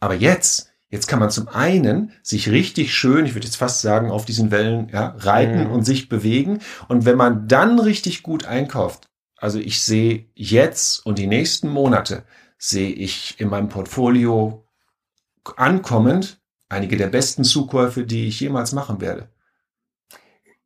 Aber 0.00 0.14
jetzt, 0.14 0.70
jetzt 0.90 1.06
kann 1.06 1.18
man 1.18 1.30
zum 1.30 1.48
einen 1.48 2.12
sich 2.22 2.50
richtig 2.50 2.94
schön, 2.94 3.24
ich 3.24 3.34
würde 3.34 3.46
jetzt 3.46 3.56
fast 3.56 3.80
sagen, 3.80 4.10
auf 4.10 4.26
diesen 4.26 4.50
Wellen 4.50 4.90
ja, 4.92 5.14
reiten 5.18 5.68
mhm. 5.68 5.72
und 5.72 5.84
sich 5.84 6.10
bewegen. 6.10 6.58
Und 6.88 7.06
wenn 7.06 7.16
man 7.16 7.48
dann 7.48 7.78
richtig 7.78 8.22
gut 8.22 8.44
einkauft, 8.44 9.08
also 9.38 9.58
ich 9.58 9.82
sehe 9.82 10.26
jetzt 10.34 11.06
und 11.06 11.18
die 11.18 11.28
nächsten 11.28 11.70
Monate 11.70 12.24
sehe 12.58 12.90
ich 12.90 13.38
in 13.40 13.48
meinem 13.48 13.68
Portfolio 13.68 14.64
ankommend 15.56 16.40
einige 16.68 16.96
der 16.96 17.06
besten 17.06 17.44
Zukäufe, 17.44 18.04
die 18.04 18.28
ich 18.28 18.40
jemals 18.40 18.72
machen 18.72 19.00
werde. 19.00 19.28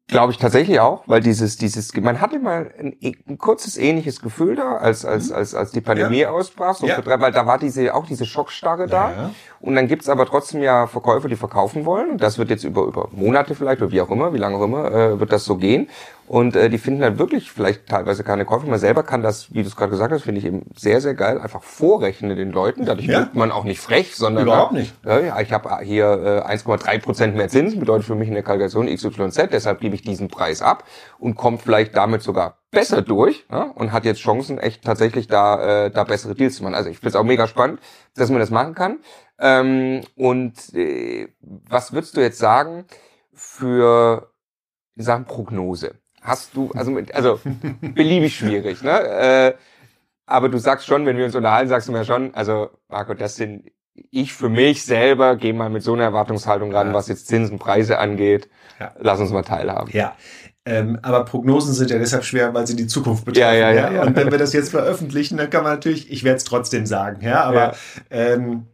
Glaube 0.09 0.33
ich 0.33 0.39
tatsächlich 0.39 0.79
auch, 0.79 1.05
weil 1.07 1.23
dieses, 1.23 1.57
dieses, 1.57 1.95
man 1.95 2.21
hatte 2.21 2.39
mal 2.39 2.71
ein, 2.79 2.97
ein 3.27 3.39
kurzes 3.39 3.79
ähnliches 3.79 4.21
Gefühl 4.21 4.57
da, 4.57 4.77
als, 4.77 5.07
als, 5.07 5.31
mhm. 5.31 5.37
als, 5.37 5.55
als 5.55 5.71
die 5.71 5.81
Pandemie 5.81 6.19
ja. 6.19 6.31
ausbrach, 6.31 6.75
so 6.75 6.87
ja. 6.87 7.01
drei, 7.01 7.19
weil 7.19 7.33
da 7.33 7.47
war 7.47 7.59
diese, 7.59 7.95
auch 7.95 8.05
diese 8.05 8.27
Schockstarre 8.27 8.89
da. 8.89 9.11
Ja. 9.11 9.31
Und 9.61 9.75
dann 9.75 9.89
gibt's 9.89 10.11
aber 10.11 10.27
trotzdem 10.27 10.61
ja 10.63 10.87
Verkäufer, 10.87 11.29
die 11.29 11.37
verkaufen 11.37 11.87
wollen. 11.87 12.11
Und 12.11 12.23
das 12.23 12.37
wird 12.37 12.51
jetzt 12.51 12.65
über, 12.65 12.83
über 12.83 13.09
Monate 13.13 13.55
vielleicht, 13.55 13.81
oder 13.81 13.91
wie 13.91 14.03
auch 14.03 14.11
immer, 14.11 14.35
wie 14.35 14.39
lange 14.39 14.57
auch 14.57 14.65
immer, 14.65 14.91
äh, 14.93 15.21
wird 15.21 15.33
das 15.33 15.45
so 15.45 15.57
gehen. 15.57 15.89
Und 16.33 16.57
äh, 16.57 16.71
die 16.71 16.79
finden 16.79 17.03
halt 17.03 17.19
wirklich 17.19 17.53
vielleicht 17.53 17.89
teilweise 17.89 18.25
keine 18.25 18.47
Käufer. 18.47 18.67
Man 18.67 18.79
selber 18.79 19.03
kann 19.03 19.23
das, 19.23 19.53
wie 19.53 19.61
du 19.61 19.69
es 19.69 19.77
gerade 19.77 19.91
gesagt 19.91 20.15
hast, 20.15 20.23
finde 20.23 20.39
ich 20.39 20.47
eben 20.47 20.65
sehr, 20.75 21.03
sehr 21.03 21.13
geil, 21.13 21.39
einfach 21.39 21.63
vorrechnen 21.63 22.35
den 22.39 22.53
Leuten. 22.53 22.87
Dadurch 22.87 23.07
ja. 23.07 23.19
wird 23.19 23.35
man 23.35 23.53
auch 23.53 23.65
nicht 23.65 23.81
frech, 23.81 24.17
sondern 24.17 24.45
überhaupt 24.45 24.73
nicht. 24.73 24.95
Ja, 25.05 25.39
ich 25.41 25.53
habe 25.53 25.81
hier 25.83 26.43
äh, 26.47 26.55
1,3 26.55 27.03
Prozent 27.03 27.37
mehr 27.37 27.51
Zinsen, 27.51 27.81
bedeutet 27.81 28.07
für 28.07 28.15
mich 28.15 28.29
in 28.29 28.35
der 28.35 28.43
Kalkulation 28.43 28.87
XYZ, 28.87 29.51
deshalb 29.53 29.81
gebe 29.81 29.95
ich 29.95 30.01
diesen 30.01 30.29
Preis 30.29 30.63
ab 30.63 30.85
und 31.19 31.35
kommt 31.35 31.61
vielleicht 31.61 31.95
damit 31.99 32.23
sogar 32.23 32.63
besser 32.71 33.03
durch 33.03 33.45
ja, 33.51 33.65
und 33.65 33.93
hat 33.93 34.07
jetzt 34.07 34.23
Chancen, 34.23 34.57
echt 34.57 34.83
tatsächlich 34.83 35.27
da, 35.27 35.85
äh, 35.85 35.91
da 35.91 36.05
bessere 36.05 36.35
Deals 36.35 36.57
zu 36.57 36.63
machen. 36.63 36.75
Also 36.75 36.89
ich 36.89 36.97
finde 36.97 37.11
es 37.11 37.17
auch 37.17 37.25
mega 37.25 37.47
spannend, 37.47 37.79
dass 38.15 38.31
man 38.31 38.41
das 38.41 38.49
machen 38.49 38.75
kann. 38.75 39.01
Ähm, 39.39 40.01
und 40.17 40.55
äh, 40.73 41.29
was 41.43 41.93
würdest 41.93 42.17
du 42.17 42.23
jetzt 42.23 42.39
sagen 42.39 42.87
für 43.35 44.33
Sachen 44.97 45.27
Prognose? 45.27 46.02
Hast 46.23 46.57
du, 46.57 46.71
also, 46.75 46.99
also 47.13 47.41
beliebig 47.81 48.37
schwierig, 48.37 48.83
ne? 48.83 49.01
Äh, 49.01 49.55
aber 50.27 50.49
du 50.49 50.59
sagst 50.59 50.87
schon, 50.87 51.05
wenn 51.05 51.17
wir 51.17 51.25
uns 51.25 51.35
unterhalten, 51.35 51.69
sagst 51.69 51.89
du 51.89 51.93
mir 51.93 52.05
schon, 52.05 52.35
also 52.35 52.71
Marco, 52.89 53.13
das 53.15 53.37
sind 53.37 53.71
ich 54.11 54.33
für 54.33 54.49
mich 54.49 54.85
selber 54.85 55.37
gehe 55.37 55.53
mal 55.53 55.69
mit 55.69 55.83
so 55.83 55.93
einer 55.93 56.05
Erwartungshaltung 56.05 56.73
ran, 56.75 56.89
ja. 56.89 56.95
was 56.95 57.09
jetzt 57.09 57.27
Zinsen, 57.29 57.59
Preise 57.59 57.99
angeht. 57.99 58.49
Ja. 58.81 58.93
Lass 58.99 59.21
uns 59.21 59.31
mal 59.31 59.43
teilhaben. 59.43 59.91
Ja. 59.93 60.17
Ähm, 60.65 60.99
aber 61.03 61.25
Prognosen 61.25 61.75
sind 61.75 61.91
ja 61.91 61.99
deshalb 61.99 62.25
schwer, 62.25 62.55
weil 62.55 62.67
sie 62.67 62.77
die 62.77 62.87
Zukunft 62.87 63.25
betreffen. 63.25 63.47
Ja, 63.47 63.53
ja, 63.53 63.73
ja, 63.73 63.93
ja. 63.93 64.03
Und 64.03 64.17
wenn 64.17 64.31
wir 64.31 64.39
das 64.39 64.53
jetzt 64.53 64.71
veröffentlichen, 64.71 65.37
dann 65.37 65.51
kann 65.51 65.65
man 65.65 65.75
natürlich, 65.75 66.11
ich 66.11 66.25
werde 66.25 66.37
es 66.37 66.45
trotzdem 66.45 66.87
sagen, 66.87 67.21
ja, 67.23 67.43
aber. 67.43 67.75
Ähm, 68.11 68.67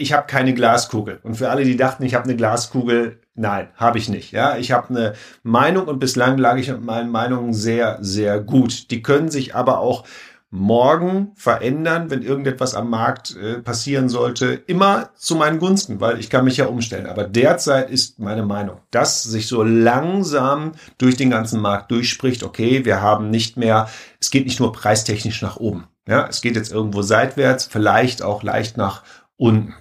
ich 0.00 0.12
habe 0.12 0.26
keine 0.26 0.54
Glaskugel. 0.54 1.20
Und 1.22 1.34
für 1.36 1.50
alle, 1.50 1.64
die 1.64 1.76
dachten, 1.76 2.04
ich 2.04 2.14
habe 2.14 2.24
eine 2.24 2.36
Glaskugel, 2.36 3.20
nein, 3.34 3.68
habe 3.76 3.98
ich 3.98 4.08
nicht. 4.08 4.32
Ja, 4.32 4.56
ich 4.56 4.72
habe 4.72 4.88
eine 4.88 5.12
Meinung 5.42 5.86
und 5.86 5.98
bislang 5.98 6.38
lag 6.38 6.56
ich 6.56 6.68
mit 6.68 6.82
meinen 6.82 7.10
Meinungen 7.10 7.52
sehr, 7.52 7.98
sehr 8.00 8.40
gut. 8.40 8.90
Die 8.90 9.02
können 9.02 9.28
sich 9.28 9.54
aber 9.54 9.78
auch 9.80 10.04
morgen 10.52 11.30
verändern, 11.36 12.10
wenn 12.10 12.22
irgendetwas 12.22 12.74
am 12.74 12.90
Markt 12.90 13.36
äh, 13.36 13.60
passieren 13.60 14.08
sollte, 14.08 14.54
immer 14.66 15.10
zu 15.14 15.36
meinen 15.36 15.60
Gunsten, 15.60 16.00
weil 16.00 16.18
ich 16.18 16.28
kann 16.28 16.44
mich 16.44 16.56
ja 16.56 16.66
umstellen. 16.66 17.06
Aber 17.06 17.24
derzeit 17.24 17.88
ist 17.90 18.18
meine 18.18 18.42
Meinung, 18.42 18.78
dass 18.90 19.22
sich 19.22 19.46
so 19.46 19.62
langsam 19.62 20.72
durch 20.98 21.16
den 21.16 21.30
ganzen 21.30 21.60
Markt 21.60 21.90
durchspricht, 21.92 22.42
okay, 22.42 22.84
wir 22.84 23.00
haben 23.00 23.30
nicht 23.30 23.58
mehr, 23.58 23.88
es 24.18 24.30
geht 24.30 24.46
nicht 24.46 24.58
nur 24.58 24.72
preistechnisch 24.72 25.40
nach 25.42 25.58
oben. 25.58 25.86
Ja, 26.08 26.26
es 26.26 26.40
geht 26.40 26.56
jetzt 26.56 26.72
irgendwo 26.72 27.02
seitwärts, 27.02 27.66
vielleicht 27.66 28.22
auch 28.22 28.42
leicht 28.42 28.76
nach 28.76 29.04
unten. 29.36 29.74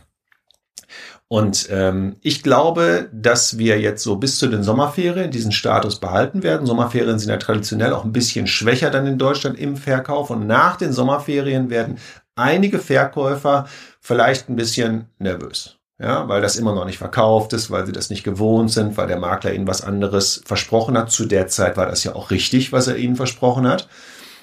Und 1.32 1.68
ähm, 1.70 2.16
ich 2.22 2.42
glaube, 2.42 3.08
dass 3.14 3.60
wir 3.60 3.80
jetzt 3.80 4.04
so 4.04 4.16
bis 4.16 4.40
zu 4.40 4.48
den 4.48 4.64
Sommerferien 4.64 5.30
diesen 5.30 5.52
Status 5.52 6.00
behalten 6.00 6.42
werden. 6.42 6.66
Sommerferien 6.66 7.20
sind 7.20 7.30
ja 7.30 7.38
traditionell 7.38 7.94
auch 7.94 8.04
ein 8.04 8.12
bisschen 8.12 8.48
schwächer 8.48 8.90
dann 8.90 9.06
in 9.06 9.20
Deutschland 9.20 9.60
im 9.60 9.78
Verkauf. 9.78 10.32
Und 10.32 10.48
nach 10.48 10.76
den 10.76 10.92
Sommerferien 10.92 11.70
werden 11.70 12.00
einige 12.36 12.80
Verkäufer 12.80 13.68
vielleicht 14.02 14.50
ein 14.50 14.56
bisschen 14.56 15.06
nervös. 15.20 15.78
Ja, 16.00 16.28
weil 16.28 16.42
das 16.42 16.56
immer 16.56 16.74
noch 16.74 16.86
nicht 16.86 16.98
verkauft 16.98 17.54
ist, 17.54 17.70
weil 17.70 17.86
sie 17.86 17.92
das 17.92 18.10
nicht 18.10 18.24
gewohnt 18.24 18.72
sind, 18.72 18.98
weil 18.98 19.08
der 19.08 19.20
Makler 19.20 19.54
ihnen 19.54 19.68
was 19.68 19.84
anderes 19.84 20.42
versprochen 20.46 20.98
hat. 20.98 21.12
Zu 21.12 21.26
der 21.26 21.48
Zeit 21.48 21.78
war 21.78 21.86
das 21.86 22.04
ja 22.04 22.16
auch 22.16 22.32
richtig, 22.32 22.72
was 22.72 22.88
er 22.88 22.98
ihnen 22.98 23.16
versprochen 23.16 23.68
hat. 23.68 23.88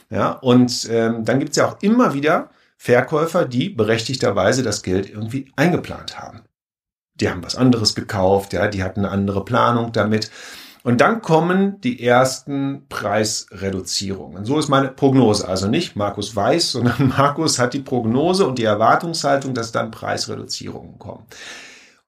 Ja, 0.09 0.31
und 0.31 0.87
ähm, 0.89 1.25
dann 1.25 1.41
gibt's 1.41 1.57
ja 1.57 1.67
auch 1.67 1.79
immer 1.81 2.15
wieder 2.15 2.51
Verkäufer, 2.77 3.45
die 3.45 3.71
berechtigterweise 3.71 4.63
das 4.63 4.85
Geld 4.85 5.11
irgendwie 5.11 5.51
eingeplant 5.57 6.21
haben 6.21 6.46
die 7.21 7.29
haben 7.29 7.45
was 7.45 7.57
anderes 7.57 7.95
gekauft, 7.95 8.53
ja, 8.53 8.69
die 8.69 8.83
hatten 8.83 9.01
eine 9.01 9.11
andere 9.11 9.45
Planung 9.45 9.93
damit. 9.93 10.31
Und 10.83 11.01
dann 11.01 11.21
kommen 11.21 11.81
die 11.81 12.01
ersten 12.07 12.87
Preisreduzierungen. 12.89 14.45
So 14.45 14.57
ist 14.57 14.69
meine 14.69 14.89
Prognose. 14.89 15.49
Also 15.49 15.67
nicht 15.67 15.97
Markus 15.97 16.37
weiß, 16.37 16.73
sondern 16.73 17.09
Markus 17.09 17.59
hat 17.59 17.75
die 17.75 17.81
Prognose 17.81 18.47
und 18.47 18.59
die 18.59 18.65
Erwartungshaltung, 18.65 19.53
dass 19.53 19.73
dann 19.73 19.91
Preisreduzierungen 19.91 20.99
kommen. 20.99 21.25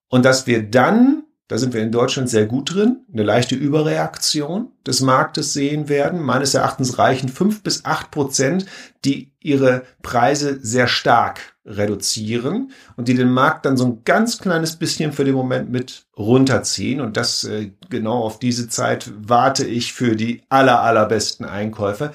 Und 0.09 0.25
dass 0.25 0.47
wir 0.47 0.62
dann 0.62 1.25
da 1.49 1.57
sind 1.57 1.73
wir 1.73 1.83
in 1.83 1.91
Deutschland 1.91 2.29
sehr 2.29 2.45
gut 2.45 2.75
drin. 2.75 3.07
Eine 3.11 3.23
leichte 3.23 3.55
Überreaktion 3.55 4.69
des 4.87 5.01
Marktes 5.01 5.55
sehen 5.55 5.89
werden. 5.89 6.23
Meines 6.23 6.53
Erachtens 6.53 6.99
reichen 6.99 7.31
fünf 7.31 7.63
bis 7.63 7.87
acht 7.87 8.11
Prozent, 8.11 8.67
die 9.07 9.33
ihre 9.41 9.85
Preise 10.03 10.59
sehr 10.63 10.89
stark 10.89 11.57
reduzieren 11.65 12.73
und 12.97 13.09
die 13.09 13.15
den 13.15 13.31
Markt 13.31 13.65
dann 13.65 13.79
so 13.79 13.87
ein 13.87 14.05
ganz 14.05 14.39
kleines 14.39 14.77
bisschen 14.77 15.13
für 15.13 15.25
den 15.25 15.35
Moment 15.35 15.71
mit 15.71 16.07
runterziehen. 16.19 17.01
Und 17.01 17.17
das 17.17 17.45
äh, 17.45 17.71
genau 17.89 18.23
auf 18.25 18.39
diese 18.39 18.69
Zeit 18.69 19.11
warte 19.17 19.67
ich 19.67 19.95
für 19.95 20.17
die 20.17 20.43
aller, 20.51 20.83
allerbesten 20.83 21.47
Einkäufe. 21.47 22.13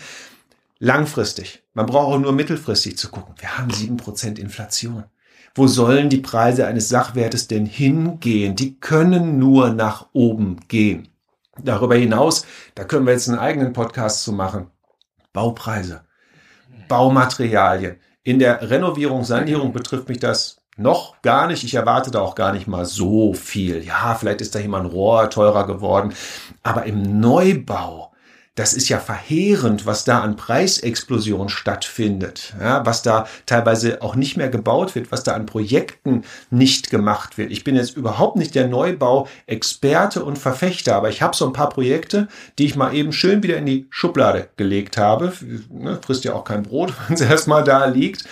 Langfristig. 0.77 1.63
Man 1.73 1.87
braucht 1.87 2.13
auch 2.13 2.19
nur 2.19 2.33
mittelfristig 2.33 2.99
zu 2.99 3.09
gucken. 3.09 3.33
Wir 3.39 3.57
haben 3.57 3.71
sieben 3.71 3.97
Prozent 3.97 4.37
Inflation. 4.37 5.05
Wo 5.55 5.67
sollen 5.67 6.09
die 6.09 6.17
Preise 6.17 6.65
eines 6.65 6.89
Sachwertes 6.89 7.47
denn 7.47 7.67
hingehen? 7.67 8.55
Die 8.55 8.79
können 8.79 9.37
nur 9.37 9.69
nach 9.69 10.07
oben 10.13 10.59
gehen. 10.67 11.09
Darüber 11.61 11.95
hinaus, 11.95 12.45
da 12.73 12.83
können 12.83 13.05
wir 13.05 13.13
jetzt 13.13 13.29
einen 13.29 13.37
eigenen 13.37 13.73
Podcast 13.73 14.23
zu 14.23 14.33
machen. 14.33 14.71
Baupreise, 15.31 16.01
Baumaterialien. 16.87 17.97
In 18.23 18.39
der 18.39 18.67
Renovierung, 18.69 19.23
Sanierung 19.23 19.73
betrifft 19.73 20.09
mich 20.09 20.19
das 20.19 20.63
noch 20.77 21.21
gar 21.21 21.47
nicht. 21.47 21.63
Ich 21.63 21.75
erwarte 21.75 22.09
da 22.09 22.21
auch 22.21 22.33
gar 22.33 22.53
nicht 22.53 22.67
mal 22.67 22.85
so 22.85 23.33
viel. 23.33 23.83
Ja, 23.83 24.15
vielleicht 24.15 24.41
ist 24.41 24.55
da 24.55 24.59
jemand 24.59 24.91
Rohr 24.91 25.29
teurer 25.29 25.67
geworden. 25.67 26.13
Aber 26.63 26.85
im 26.85 27.19
Neubau, 27.19 28.12
das 28.55 28.73
ist 28.73 28.87
ja 28.87 28.99
verheerend, 28.99 29.87
was 29.87 30.03
da 30.03 30.19
an 30.21 30.35
Preisexplosion 30.35 31.49
stattfindet, 31.49 32.53
ja, 32.59 32.85
was 32.85 33.01
da 33.01 33.25
teilweise 33.47 34.03
auch 34.03 34.15
nicht 34.15 34.37
mehr 34.37 34.49
gebaut 34.49 34.93
wird, 34.93 35.11
was 35.11 35.23
da 35.23 35.33
an 35.33 35.47
Projekten 35.47 36.23
nicht 36.51 36.91
gemacht 36.91 37.39
wird. 37.39 37.51
Ich 37.51 37.63
bin 37.63 37.75
jetzt 37.75 37.97
überhaupt 37.97 38.35
nicht 38.35 38.53
der 38.53 38.67
Neubau-Experte 38.67 40.23
und 40.23 40.37
Verfechter, 40.37 40.95
aber 40.95 41.09
ich 41.09 41.23
habe 41.23 41.35
so 41.35 41.47
ein 41.47 41.53
paar 41.53 41.69
Projekte, 41.69 42.27
die 42.59 42.65
ich 42.65 42.75
mal 42.75 42.93
eben 42.93 43.11
schön 43.11 43.41
wieder 43.41 43.57
in 43.57 43.65
die 43.65 43.87
Schublade 43.89 44.49
gelegt 44.55 44.97
habe. 44.97 45.33
Ne, 45.69 45.99
frisst 46.05 46.23
ja 46.23 46.33
auch 46.33 46.43
kein 46.43 46.61
Brot, 46.61 46.93
wenn 47.07 47.15
es 47.15 47.21
erstmal 47.21 47.63
da 47.63 47.85
liegt. 47.85 48.23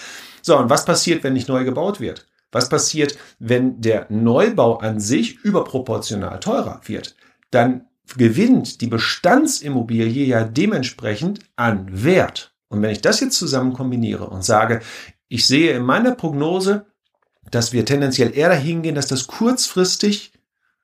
So, 0.44 0.56
und 0.58 0.70
was 0.70 0.86
passiert, 0.86 1.24
wenn 1.24 1.34
nicht 1.34 1.48
neu 1.48 1.64
gebaut 1.64 2.00
wird? 2.00 2.28
Was 2.52 2.70
passiert, 2.70 3.18
wenn 3.40 3.82
der 3.82 4.06
Neubau 4.10 4.78
an 4.78 5.00
sich 5.00 5.40
überproportional 5.44 6.40
teurer 6.40 6.82
wird? 6.86 7.16
Dann 7.50 7.86
gewinnt 8.18 8.82
die 8.82 8.88
Bestandsimmobilie 8.88 10.26
ja 10.26 10.44
dementsprechend 10.44 11.40
an 11.56 11.88
Wert. 12.04 12.54
Und 12.70 12.82
wenn 12.82 12.92
ich 12.92 13.02
das 13.02 13.20
jetzt 13.20 13.38
zusammen 13.38 13.74
kombiniere 13.74 14.28
und 14.28 14.44
sage, 14.44 14.82
ich 15.28 15.46
sehe 15.46 15.74
in 15.74 15.84
meiner 15.84 16.16
Prognose, 16.16 16.86
dass 17.50 17.74
wir 17.74 17.86
tendenziell 17.86 18.36
eher 18.36 18.50
dahin 18.50 18.82
gehen, 18.82 18.96
dass 18.96 19.08
das 19.08 19.28
kurzfristig 19.28 20.34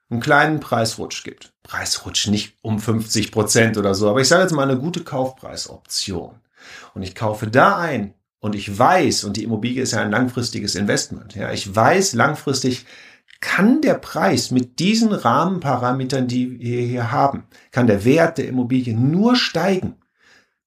einen 0.10 0.22
kleinen 0.22 0.60
Preisrutsch 0.60 1.24
gibt. 1.24 1.54
Preisrutsch 1.64 2.28
nicht 2.28 2.58
um 2.62 2.80
50 2.80 3.32
Prozent 3.32 3.78
oder 3.78 3.94
so, 3.94 4.10
aber 4.10 4.22
ich 4.22 4.28
sage 4.28 4.44
jetzt 4.44 4.54
mal 4.54 4.70
eine 4.70 4.80
gute 4.80 5.04
Kaufpreisoption. 5.04 6.36
Und 6.94 7.04
ich 7.04 7.16
kaufe 7.16 7.48
da 7.48 7.78
ein 7.78 8.14
und 8.40 8.56
ich 8.56 8.78
weiß, 8.78 9.24
und 9.24 9.38
die 9.38 9.44
Immobilie 9.44 9.82
ist 9.82 9.92
ja 9.92 10.02
ein 10.02 10.12
langfristiges 10.12 10.76
Investment, 10.76 11.36
ja, 11.36 11.52
ich 11.52 11.74
weiß 11.76 12.14
langfristig, 12.14 12.86
kann 13.40 13.82
der 13.82 13.96
Preis 13.96 14.52
mit 14.52 14.80
diesen 14.80 15.12
Rahmenparametern, 15.12 16.28
die 16.28 16.60
wir 16.60 16.82
hier 16.82 17.12
haben, 17.12 17.46
kann 17.72 17.88
der 17.88 18.04
Wert 18.06 18.38
der 18.38 18.48
Immobilie 18.48 18.96
nur 18.96 19.36
steigen, 19.36 19.96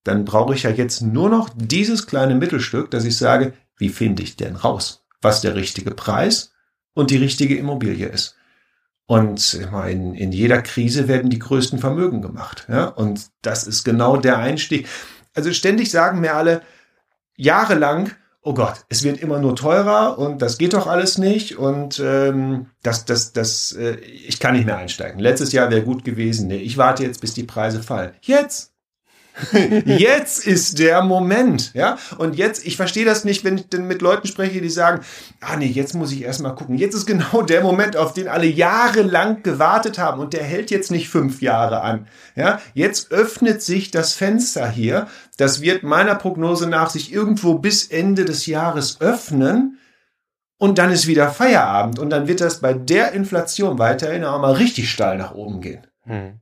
dann 0.05 0.25
brauche 0.25 0.55
ich 0.55 0.63
ja 0.63 0.71
jetzt 0.71 1.03
nur 1.03 1.29
noch 1.29 1.51
dieses 1.55 2.07
kleine 2.07 2.35
Mittelstück, 2.35 2.91
dass 2.91 3.05
ich 3.05 3.17
sage, 3.17 3.53
wie 3.77 3.89
finde 3.89 4.23
ich 4.23 4.37
denn 4.37 4.57
raus, 4.57 5.05
was 5.21 5.41
der 5.41 5.55
richtige 5.55 5.91
Preis 5.91 6.53
und 6.95 7.11
die 7.11 7.19
richtige 7.19 7.57
Immobilie 7.57 8.07
ist. 8.07 8.37
Und 9.07 9.55
in, 9.89 10.15
in 10.15 10.31
jeder 10.31 10.63
Krise 10.63 11.09
werden 11.09 11.31
die 11.31 11.41
größten 11.41 11.81
Vermögen 11.81 12.23
gemacht. 12.23 12.67
Ja? 12.69 12.85
Und 12.85 13.31
das 13.43 13.67
ist 13.67 13.83
genau 13.83 14.17
der 14.17 14.39
Einstieg. 14.39 14.87
Also 15.35 15.53
ständig 15.53 15.91
sagen 15.91 16.21
mir 16.21 16.37
alle, 16.37 16.63
jahrelang, 17.37 18.13
oh 18.43 18.55
Gott, 18.55 18.85
es 18.89 19.03
wird 19.03 19.19
immer 19.19 19.39
nur 19.39 19.55
teurer 19.55 20.19
und 20.19 20.41
das 20.41 20.59
geht 20.59 20.73
doch 20.73 20.87
alles 20.87 21.19
nicht 21.19 21.59
und 21.59 22.01
ähm, 22.03 22.67
das, 22.83 23.05
das, 23.05 23.33
das, 23.33 23.73
äh, 23.73 23.97
ich 23.97 24.41
kann 24.41 24.55
nicht 24.55 24.67
mehr 24.67 24.79
einsteigen. 24.79 25.21
Letztes 25.21 25.53
Jahr 25.53 25.71
wäre 25.71 25.83
gut 25.83 26.05
gewesen. 26.05 26.49
Nee, 26.49 26.57
ich 26.57 26.79
warte 26.79 27.03
jetzt, 27.03 27.21
bis 27.21 27.35
die 27.35 27.45
Preise 27.45 27.83
fallen. 27.83 28.13
Jetzt 28.23 28.70
jetzt 29.85 30.47
ist 30.47 30.79
der 30.79 31.03
Moment, 31.03 31.73
ja. 31.75 31.99
Und 32.19 32.37
jetzt, 32.37 32.67
ich 32.67 32.77
verstehe 32.77 33.05
das 33.05 33.25
nicht, 33.25 33.45
wenn 33.45 33.57
ich 33.57 33.69
denn 33.69 33.87
mit 33.87 34.03
Leuten 34.03 34.27
spreche, 34.27 34.61
die 34.61 34.71
sagen, 34.71 35.01
ah 35.41 35.57
nee, 35.57 35.67
jetzt 35.67 35.95
muss 35.95 36.13
ich 36.13 36.23
erstmal 36.23 36.55
gucken. 36.55 36.77
Jetzt 36.77 36.95
ist 36.95 37.07
genau 37.07 37.43
der 37.49 37.63
Moment, 37.63 37.97
auf 37.97 38.13
den 38.13 38.29
alle 38.29 38.47
jahrelang 38.47 39.43
gewartet 39.43 39.99
haben 39.99 40.21
und 40.21 40.33
der 40.33 40.45
hält 40.45 40.71
jetzt 40.71 40.91
nicht 40.91 41.09
fünf 41.09 41.43
Jahre 41.43 41.81
an, 41.83 42.07
ja. 42.37 42.61
Jetzt 42.75 43.13
öffnet 43.13 43.63
sich 43.63 43.91
das 43.91 44.13
Fenster 44.13 44.69
hier. 44.69 45.07
Das 45.37 45.61
wird 45.61 45.83
meiner 45.83 46.15
Prognose 46.15 46.69
nach 46.69 46.91
sich 46.91 47.13
irgendwo 47.13 47.55
bis 47.55 47.87
Ende 47.87 48.25
des 48.25 48.47
Jahres 48.47 49.01
öffnen. 49.01 49.79
Und 50.59 50.77
dann 50.77 50.93
ist 50.93 51.07
wieder 51.07 51.31
Feierabend 51.31 51.99
und 51.99 52.11
dann 52.11 52.29
wird 52.29 52.43
das 52.43 52.61
bei 52.61 52.75
der 52.75 53.13
Inflation 53.13 53.79
weiterhin 53.79 54.25
auch 54.25 54.39
mal 54.43 54.53
richtig 54.53 54.91
steil 54.91 55.17
nach 55.17 55.35
oben 55.35 55.63
gehen. 55.63 55.87
Hm. 56.03 56.40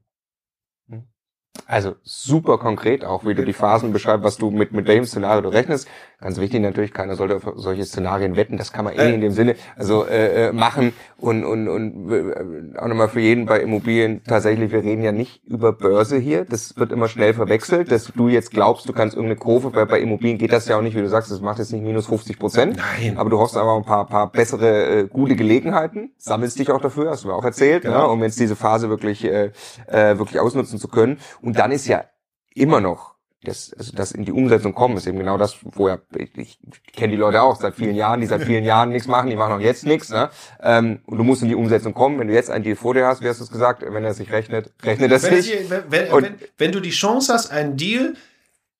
Also 1.67 1.97
super 2.03 2.59
konkret 2.59 3.05
auch, 3.05 3.25
wie 3.25 3.35
du 3.35 3.45
die 3.45 3.53
Phasen 3.53 3.93
beschreibst, 3.93 4.25
was 4.25 4.37
du 4.37 4.51
mit, 4.51 4.73
mit 4.73 4.87
welchem 4.87 5.05
Szenario 5.05 5.43
du 5.43 5.49
rechnest. 5.49 5.89
Ganz 6.21 6.41
wichtig 6.41 6.61
natürlich, 6.61 6.93
keiner 6.93 7.15
sollte 7.15 7.37
auf 7.37 7.45
solche 7.55 7.85
Szenarien 7.85 8.35
wetten. 8.35 8.57
Das 8.57 8.73
kann 8.73 8.85
man 8.85 8.95
eh 8.99 9.15
in 9.15 9.21
dem 9.21 9.31
Sinne 9.31 9.55
also 9.77 10.05
äh, 10.05 10.49
äh, 10.49 10.53
machen 10.53 10.93
und 11.17 11.45
und 11.45 11.69
und 11.69 12.13
äh, 12.13 12.77
auch 12.77 12.89
nochmal 12.89 13.09
für 13.09 13.21
jeden 13.21 13.47
bei 13.47 13.61
Immobilien 13.61 14.25
tatsächlich. 14.25 14.73
Wir 14.73 14.83
reden 14.83 15.05
ja 15.05 15.13
nicht 15.13 15.45
über 15.45 15.73
Börse 15.73 16.19
hier. 16.19 16.45
Das 16.45 16.77
wird 16.77 16.91
immer 16.91 17.07
schnell 17.07 17.35
verwechselt, 17.35 17.93
dass 17.93 18.07
du 18.07 18.27
jetzt 18.27 18.51
glaubst, 18.51 18.89
du 18.89 18.93
kannst 18.93 19.15
irgendeine 19.15 19.39
Kurve. 19.39 19.71
Bei, 19.71 19.85
bei 19.85 20.01
Immobilien 20.01 20.39
geht 20.39 20.53
das 20.53 20.67
ja 20.67 20.77
auch 20.77 20.83
nicht, 20.83 20.97
wie 20.97 21.03
du 21.03 21.09
sagst. 21.09 21.31
Das 21.31 21.41
macht 21.41 21.61
jetzt 21.61 21.73
nicht 21.73 21.85
minus 21.85 22.07
50 22.07 22.37
Prozent. 22.37 22.79
Nein. 22.79 23.17
Aber 23.17 23.31
du 23.31 23.39
hoffst 23.39 23.57
aber 23.57 23.77
ein 23.77 23.85
paar 23.85 24.09
paar 24.09 24.33
bessere 24.33 25.03
äh, 25.03 25.07
gute 25.07 25.37
Gelegenheiten. 25.37 26.15
Sammelst 26.19 26.59
dich 26.59 26.73
auch 26.73 26.81
dafür, 26.81 27.11
hast 27.11 27.23
du 27.23 27.29
mir 27.29 27.35
auch 27.35 27.45
erzählt, 27.45 27.85
genau. 27.85 28.09
ne, 28.09 28.09
um 28.09 28.25
jetzt 28.25 28.41
diese 28.41 28.57
Phase 28.57 28.89
wirklich 28.89 29.25
äh, 29.25 29.53
äh, 29.87 30.19
wirklich 30.19 30.41
ausnutzen 30.41 30.81
zu 30.81 30.89
können. 30.89 31.19
Und 31.43 31.61
dann 31.61 31.71
ist 31.71 31.87
ja 31.87 32.07
immer 32.55 32.81
noch 32.81 33.18
das, 33.45 33.73
also 33.79 33.93
das 33.95 34.13
in 34.13 34.25
die 34.25 34.33
Umsetzung 34.33 34.75
kommen, 34.75 34.97
ist 34.97 35.07
eben 35.07 35.19
genau 35.19 35.39
das, 35.39 35.57
wo 35.63 35.89
ja, 35.89 35.99
ich, 36.17 36.37
ich 36.37 36.59
kenne 36.93 37.13
die 37.13 37.19
Leute 37.19 37.41
auch 37.43 37.61
seit 37.61 37.75
vielen 37.75 37.95
Jahren, 37.95 38.21
die 38.21 38.27
seit 38.27 38.43
vielen 38.43 38.65
Jahren 38.65 38.91
nichts 38.91 39.07
machen, 39.07 39.31
die 39.31 39.37
machen 39.37 39.53
auch 39.53 39.61
jetzt 39.61 39.87
nichts. 39.87 40.11
Ne? 40.11 40.31
Ähm, 40.61 41.01
und 41.07 41.19
du 41.19 41.25
musst 41.25 41.43
in 41.43 41.49
die 41.49 41.55
Umsetzung 41.55 41.95
kommen. 41.95 42.19
Wenn 42.19 42.29
du 42.29 42.35
jetzt 42.35 42.51
einen 42.51 42.65
Deal 42.65 42.75
vor 42.75 42.95
dir 42.95 43.07
hast, 43.07 43.23
wie 43.23 43.29
hast 43.29 43.39
du 43.39 43.45
es 43.45 43.51
gesagt, 43.51 43.85
wenn 43.87 44.05
er 44.05 44.15
sich 44.15 44.33
rechnet, 44.33 44.73
rechnet 44.83 45.13
das 45.13 45.23
wenn 45.23 45.35
nicht. 45.37 45.71
wenn, 45.71 45.85
wenn, 45.89 46.13
wenn, 46.13 46.35
wenn 46.59 46.73
du 46.73 46.81
die 46.81 46.91
Chance 46.91 47.33
hast, 47.33 47.51
einen 47.51 47.77
Deal 47.77 48.15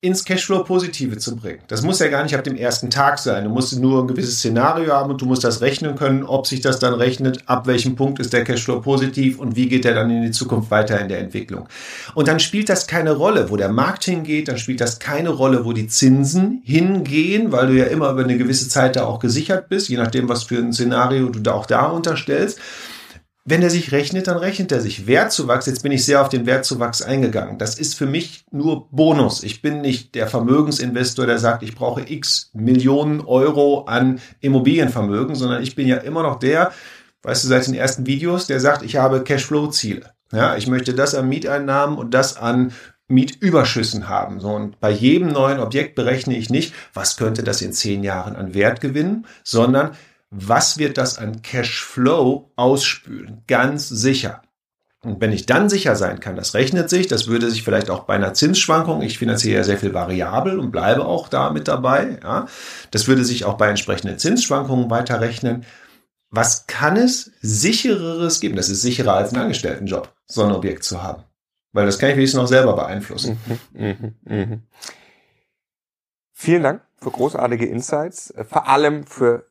ins 0.01 0.23
Cashflow-Positive 0.23 1.17
zu 1.17 1.35
bringen. 1.35 1.59
Das 1.67 1.81
muss 1.81 1.99
ja 1.99 2.07
gar 2.07 2.23
nicht 2.23 2.33
ab 2.33 2.45
dem 2.45 2.55
ersten 2.55 2.89
Tag 2.89 3.19
sein. 3.19 3.43
Du 3.43 3.49
musst 3.49 3.77
nur 3.77 4.01
ein 4.01 4.07
gewisses 4.07 4.37
Szenario 4.37 4.93
haben 4.93 5.11
und 5.11 5.21
du 5.21 5.25
musst 5.25 5.43
das 5.43 5.59
rechnen 5.59 5.95
können, 5.95 6.23
ob 6.23 6.47
sich 6.47 6.61
das 6.61 6.79
dann 6.79 6.93
rechnet, 6.93 7.43
ab 7.47 7.67
welchem 7.67 7.97
Punkt 7.97 8.19
ist 8.19 8.31
der 8.31 8.45
Cashflow 8.45 8.79
positiv 8.79 9.39
und 9.39 9.57
wie 9.57 9.67
geht 9.67 9.83
er 9.83 9.93
dann 9.93 10.09
in 10.09 10.21
die 10.21 10.31
Zukunft 10.31 10.71
weiter 10.71 11.01
in 11.01 11.09
der 11.09 11.19
Entwicklung. 11.19 11.67
Und 12.15 12.29
dann 12.29 12.39
spielt 12.39 12.69
das 12.69 12.87
keine 12.87 13.11
Rolle, 13.11 13.49
wo 13.49 13.57
der 13.57 13.67
Markt 13.67 14.05
hingeht, 14.05 14.47
dann 14.47 14.57
spielt 14.57 14.79
das 14.79 14.99
keine 14.99 15.31
Rolle, 15.31 15.65
wo 15.65 15.73
die 15.73 15.87
Zinsen 15.87 16.61
hingehen, 16.63 17.51
weil 17.51 17.67
du 17.67 17.73
ja 17.73 17.85
immer 17.85 18.09
über 18.11 18.23
eine 18.23 18.37
gewisse 18.37 18.69
Zeit 18.69 18.95
da 18.95 19.03
auch 19.03 19.19
gesichert 19.19 19.67
bist, 19.67 19.89
je 19.89 19.97
nachdem, 19.97 20.29
was 20.29 20.43
für 20.43 20.59
ein 20.59 20.71
Szenario 20.71 21.27
du 21.27 21.39
da 21.39 21.51
auch 21.51 21.65
da 21.65 21.87
unterstellst 21.87 22.57
wenn 23.45 23.63
er 23.63 23.69
sich 23.69 23.91
rechnet, 23.91 24.27
dann 24.27 24.37
rechnet 24.37 24.71
er 24.71 24.81
sich. 24.81 25.07
Wertzuwachs, 25.07 25.65
jetzt 25.65 25.81
bin 25.81 25.91
ich 25.91 26.05
sehr 26.05 26.21
auf 26.21 26.29
den 26.29 26.45
Wertzuwachs 26.45 27.01
eingegangen. 27.01 27.57
Das 27.57 27.79
ist 27.79 27.95
für 27.95 28.05
mich 28.05 28.45
nur 28.51 28.89
Bonus. 28.91 29.43
Ich 29.43 29.61
bin 29.61 29.81
nicht 29.81 30.13
der 30.15 30.27
Vermögensinvestor, 30.27 31.25
der 31.25 31.39
sagt, 31.39 31.63
ich 31.63 31.73
brauche 31.73 32.01
x 32.01 32.51
Millionen 32.53 33.21
Euro 33.21 33.85
an 33.85 34.19
Immobilienvermögen, 34.41 35.35
sondern 35.35 35.63
ich 35.63 35.75
bin 35.75 35.87
ja 35.87 35.97
immer 35.97 36.23
noch 36.23 36.37
der, 36.39 36.71
weißt 37.23 37.43
du, 37.43 37.47
seit 37.47 37.67
den 37.67 37.73
ersten 37.73 38.05
Videos, 38.05 38.47
der 38.47 38.59
sagt, 38.59 38.83
ich 38.83 38.97
habe 38.97 39.23
Cashflow-Ziele. 39.23 40.11
Ja, 40.31 40.55
ich 40.55 40.67
möchte 40.67 40.93
das 40.93 41.15
an 41.15 41.27
Mieteinnahmen 41.27 41.97
und 41.97 42.13
das 42.13 42.37
an 42.37 42.71
Mietüberschüssen 43.07 44.07
haben. 44.07 44.39
So, 44.39 44.49
und 44.49 44.79
bei 44.79 44.91
jedem 44.91 45.29
neuen 45.29 45.59
Objekt 45.59 45.95
berechne 45.95 46.37
ich 46.37 46.49
nicht, 46.49 46.73
was 46.93 47.17
könnte 47.17 47.43
das 47.43 47.61
in 47.61 47.73
zehn 47.73 48.03
Jahren 48.03 48.35
an 48.35 48.53
Wert 48.53 48.81
gewinnen, 48.81 49.25
sondern 49.43 49.91
was 50.31 50.77
wird 50.77 50.97
das 50.97 51.17
an 51.17 51.41
Cashflow 51.41 52.51
ausspülen? 52.55 53.43
Ganz 53.47 53.89
sicher. 53.89 54.41
Und 55.01 55.21
wenn 55.21 55.31
ich 55.31 55.45
dann 55.45 55.69
sicher 55.69 55.95
sein 55.95 56.19
kann, 56.19 56.35
das 56.35 56.53
rechnet 56.53 56.89
sich, 56.89 57.07
das 57.07 57.27
würde 57.27 57.49
sich 57.49 57.63
vielleicht 57.63 57.89
auch 57.89 58.03
bei 58.03 58.15
einer 58.15 58.33
Zinsschwankung, 58.33 59.01
ich 59.01 59.17
finanziere 59.17 59.59
ja 59.59 59.63
sehr 59.63 59.77
viel 59.77 59.93
variabel 59.93 60.59
und 60.59 60.71
bleibe 60.71 61.05
auch 61.05 61.29
da 61.29 61.51
mit 61.51 61.69
dabei, 61.69 62.19
ja, 62.21 62.47
das 62.91 63.07
würde 63.07 63.23
sich 63.23 63.45
auch 63.45 63.55
bei 63.55 63.69
entsprechenden 63.69 64.19
Zinsschwankungen 64.19 64.89
weiterrechnen. 64.89 65.65
Was 66.31 66.67
kann 66.67 66.97
es 66.97 67.31
sichereres 67.41 68.41
geben? 68.41 68.57
Das 68.57 68.69
ist 68.69 68.81
sicherer 68.81 69.13
als 69.13 69.33
ein 69.33 69.39
Angestelltenjob, 69.39 70.13
so 70.27 70.43
ein 70.43 70.51
Objekt 70.51 70.83
zu 70.83 71.01
haben. 71.01 71.23
Weil 71.71 71.85
das 71.85 71.97
kann 71.97 72.09
ich 72.09 72.17
wenigstens 72.17 72.41
noch 72.41 72.47
selber 72.47 72.75
beeinflussen. 72.75 73.39
Mhm, 73.73 74.15
mh, 74.25 74.35
mh. 74.35 74.57
Vielen 76.33 76.63
Dank 76.63 76.81
für 76.97 77.11
großartige 77.11 77.65
Insights, 77.65 78.33
vor 78.49 78.67
allem 78.67 79.05
für 79.05 79.49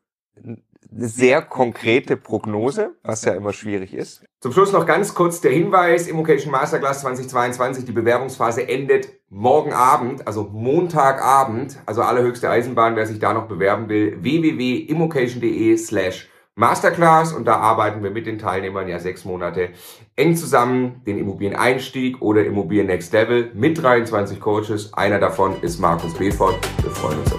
sehr 0.91 1.41
konkrete 1.41 2.17
Prognose, 2.17 2.95
was 3.03 3.23
ja 3.23 3.33
immer 3.33 3.53
schwierig 3.53 3.93
ist. 3.93 4.23
Zum 4.39 4.51
Schluss 4.51 4.71
noch 4.71 4.85
ganz 4.85 5.13
kurz 5.13 5.41
der 5.41 5.51
Hinweis, 5.51 6.07
Immocation 6.07 6.51
Masterclass 6.51 7.01
2022, 7.01 7.85
die 7.85 7.91
Bewerbungsphase 7.91 8.67
endet 8.67 9.09
morgen 9.29 9.73
Abend, 9.73 10.25
also 10.25 10.43
Montagabend, 10.43 11.77
also 11.85 12.01
allerhöchste 12.01 12.49
Eisenbahn, 12.49 12.95
wer 12.95 13.05
sich 13.05 13.19
da 13.19 13.33
noch 13.33 13.47
bewerben 13.47 13.89
will, 13.89 14.17
www.immocation.de 14.21 15.77
slash 15.77 16.29
Masterclass 16.55 17.31
und 17.31 17.45
da 17.45 17.55
arbeiten 17.55 18.03
wir 18.03 18.11
mit 18.11 18.27
den 18.27 18.37
Teilnehmern 18.37 18.89
ja 18.89 18.99
sechs 18.99 19.23
Monate 19.23 19.69
eng 20.17 20.35
zusammen, 20.35 21.01
den 21.07 21.17
Immobilien-Einstieg 21.17 22.21
oder 22.21 22.43
Immobilien 22.45 22.87
Next 22.87 23.13
Level 23.13 23.51
mit 23.53 23.81
23 23.81 24.41
Coaches. 24.41 24.93
Einer 24.93 25.19
davon 25.19 25.61
ist 25.61 25.79
Markus 25.79 26.13
Befort. 26.15 26.57
Wir 26.81 26.91
freuen 26.91 27.19
uns 27.19 27.31
auf 27.31 27.38